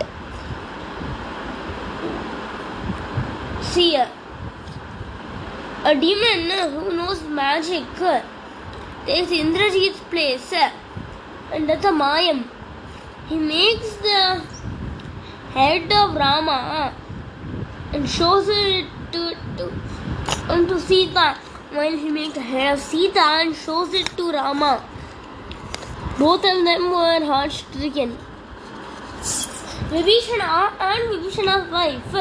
See, 3.61 3.95
a 3.95 5.95
demon 5.95 6.71
who 6.71 6.95
knows 6.95 7.21
magic 7.23 7.83
takes 9.05 9.31
Indrajit's 9.31 9.99
place 10.09 10.53
and 11.51 11.69
that's 11.69 11.85
a 11.85 11.91
Mayam. 11.91 12.47
He 13.27 13.37
makes 13.37 13.95
the 13.97 14.43
head 15.51 15.91
of 15.91 16.15
Rama 16.15 16.95
and 17.93 18.09
shows 18.09 18.47
it 18.49 18.87
to, 19.11 19.35
to, 19.57 20.67
to 20.67 20.79
Sita 20.79 21.37
while 21.73 21.97
he 21.97 22.09
makes 22.09 22.33
the 22.33 22.41
head 22.41 22.73
of 22.73 22.79
Sita 22.79 23.19
and 23.19 23.55
shows 23.55 23.93
it 23.93 24.07
to 24.17 24.31
Rama. 24.31 24.83
Both 26.19 26.43
of 26.43 26.65
them 26.65 26.89
were 26.91 27.25
heart 27.25 27.51
stricken. 27.51 28.17
Vibhishana 29.91 30.73
and 30.79 31.09
Vibhishana's 31.11 31.71
wife 31.71 32.13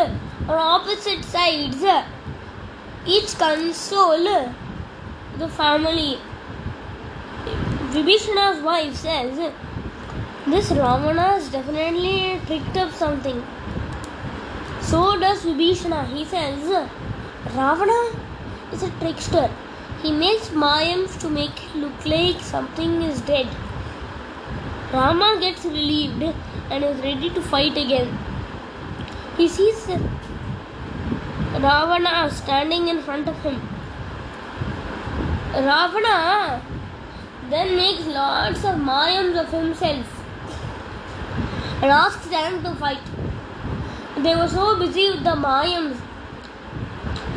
are 0.48 0.58
opposite 0.58 1.24
sides. 1.24 1.84
Each 3.06 3.36
console 3.38 4.54
the 5.38 5.48
family. 5.48 6.18
Vibhishana's 7.92 8.62
wife 8.62 8.94
says, 8.94 9.52
This 10.46 10.70
Ravana 10.70 11.22
has 11.34 11.48
definitely 11.48 12.40
tricked 12.46 12.76
up 12.76 12.92
something. 12.92 13.42
So 14.80 15.18
does 15.18 15.44
Vibhishana. 15.44 16.06
He 16.06 16.24
says, 16.24 16.88
Ravana 17.56 18.29
is 18.72 18.82
a 18.82 18.90
trickster. 19.00 19.50
He 20.02 20.12
makes 20.12 20.48
Mayams 20.48 21.18
to 21.20 21.28
make 21.28 21.62
look 21.74 22.06
like 22.06 22.40
something 22.40 23.02
is 23.02 23.20
dead. 23.22 23.48
Rama 24.92 25.38
gets 25.40 25.64
relieved 25.64 26.22
and 26.70 26.84
is 26.84 26.98
ready 26.98 27.30
to 27.30 27.42
fight 27.42 27.76
again. 27.76 28.18
he 29.36 29.46
sees 29.48 29.86
Ravana 31.64 32.30
standing 32.30 32.88
in 32.88 33.02
front 33.02 33.28
of 33.28 33.36
him. 33.42 33.60
Ravana 35.54 36.62
then 37.50 37.76
makes 37.76 38.06
lots 38.06 38.64
of 38.64 38.76
mayams 38.90 39.38
of 39.42 39.50
himself 39.50 40.20
and 41.82 41.90
asks 41.90 42.26
them 42.26 42.62
to 42.62 42.74
fight. 42.74 43.02
They 44.18 44.36
were 44.36 44.48
so 44.48 44.78
busy 44.78 45.10
with 45.10 45.24
the 45.24 45.36
mayams 45.46 45.98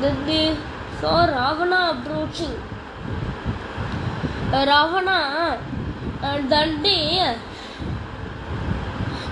that 0.02 0.26
they 0.26 0.56
saw 1.04 1.22
Ravana 1.30 1.80
approaching. 1.94 2.52
Ravana 4.52 5.16
uh, 6.22 6.38
that 6.52 6.70
day 6.84 7.38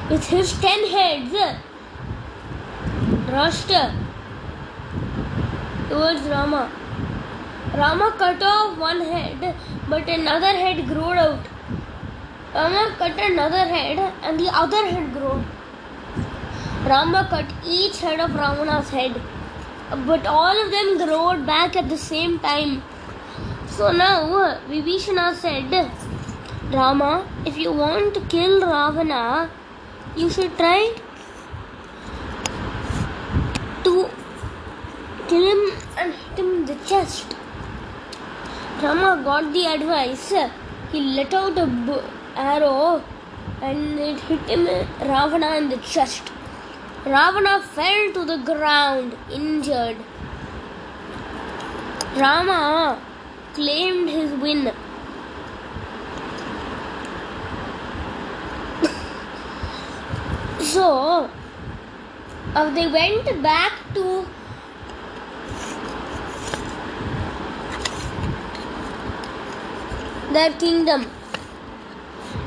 with 0.09 0.27
his 0.27 0.51
ten 0.65 0.83
heads 0.95 1.33
rushed 3.35 3.71
towards 5.89 6.27
Rama. 6.35 6.69
Rama 7.73 8.13
cut 8.17 8.43
off 8.43 8.77
one 8.77 8.99
head, 8.99 9.55
but 9.87 10.09
another 10.09 10.53
head 10.63 10.85
grew 10.93 11.13
out. 11.25 11.51
Rama 12.53 12.95
cut 12.97 13.17
another 13.31 13.65
head, 13.75 13.97
and 14.23 14.37
the 14.37 14.49
other 14.63 14.85
head 14.87 15.13
grew. 15.13 15.41
Rama 16.93 17.27
cut 17.29 17.45
each 17.65 18.01
head 18.01 18.19
of 18.19 18.35
Ravana's 18.35 18.89
head, 18.89 19.21
but 19.91 20.25
all 20.25 20.65
of 20.65 20.71
them 20.71 20.97
grew 20.97 21.45
back 21.45 21.75
at 21.75 21.89
the 21.89 21.97
same 21.97 22.39
time. 22.39 22.81
So 23.67 23.91
now 23.91 24.33
uh, 24.35 24.59
Vibhishana 24.69 25.35
said, 25.35 25.91
Rama, 26.73 27.27
if 27.45 27.57
you 27.57 27.73
want 27.73 28.13
to 28.13 28.21
kill 28.21 28.61
Ravana, 28.61 29.49
you 30.15 30.29
should 30.29 30.55
try 30.57 30.95
to 33.83 34.09
kill 35.27 35.45
him 35.51 35.77
and 35.97 36.13
hit 36.13 36.39
him 36.39 36.53
in 36.55 36.65
the 36.65 36.75
chest. 36.85 37.35
Rama 38.81 39.21
got 39.23 39.51
the 39.51 39.65
advice. 39.65 40.33
He 40.91 41.01
let 41.01 41.33
out 41.33 41.57
a 41.57 41.65
b- 41.65 42.01
arrow 42.35 43.03
and 43.61 43.99
it 43.99 44.19
hit 44.21 44.39
him 44.41 44.65
Ravana 45.01 45.55
in 45.57 45.69
the 45.69 45.77
chest. 45.77 46.30
Ravana 47.05 47.61
fell 47.61 48.13
to 48.13 48.25
the 48.25 48.37
ground 48.37 49.17
injured. 49.31 49.97
Rama 52.15 53.01
claimed 53.55 54.09
his 54.09 54.31
win. 54.39 54.71
so 60.59 61.29
uh, 62.55 62.69
they 62.75 62.87
went 62.87 63.41
back 63.41 63.73
to 63.95 64.27
their 70.31 70.51
kingdom. 70.53 71.09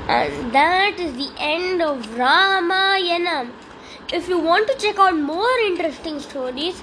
And 0.09 0.53
that 0.53 0.99
is 0.99 1.13
the 1.15 1.31
end 1.39 1.83
of 1.83 2.17
Ramayana. 2.17 3.51
If 4.17 4.29
you 4.29 4.39
want 4.39 4.69
to 4.69 4.75
check 4.79 4.99
out 5.05 5.17
more 5.17 5.59
interesting 5.67 6.21
stories, 6.21 6.83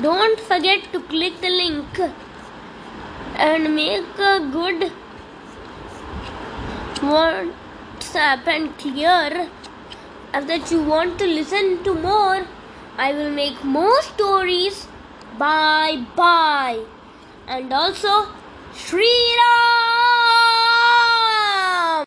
don't 0.00 0.40
forget 0.40 0.90
to 0.92 1.00
click 1.00 1.38
the 1.42 1.50
link 1.50 2.00
and 3.36 3.74
make 3.74 4.18
a 4.18 4.40
good 4.54 4.90
WhatsApp 7.10 8.48
and 8.54 8.78
clear 8.78 9.50
that 10.32 10.70
you 10.70 10.82
want 10.82 11.18
to 11.18 11.26
listen 11.26 11.84
to 11.84 11.94
more. 11.94 12.46
I 12.96 13.12
will 13.12 13.30
make 13.30 13.62
more 13.62 14.00
stories. 14.02 14.86
Bye 15.38 16.06
bye. 16.16 16.84
And 17.46 17.70
also, 17.70 18.28
Shri 18.74 19.12
Ram. 19.42 19.71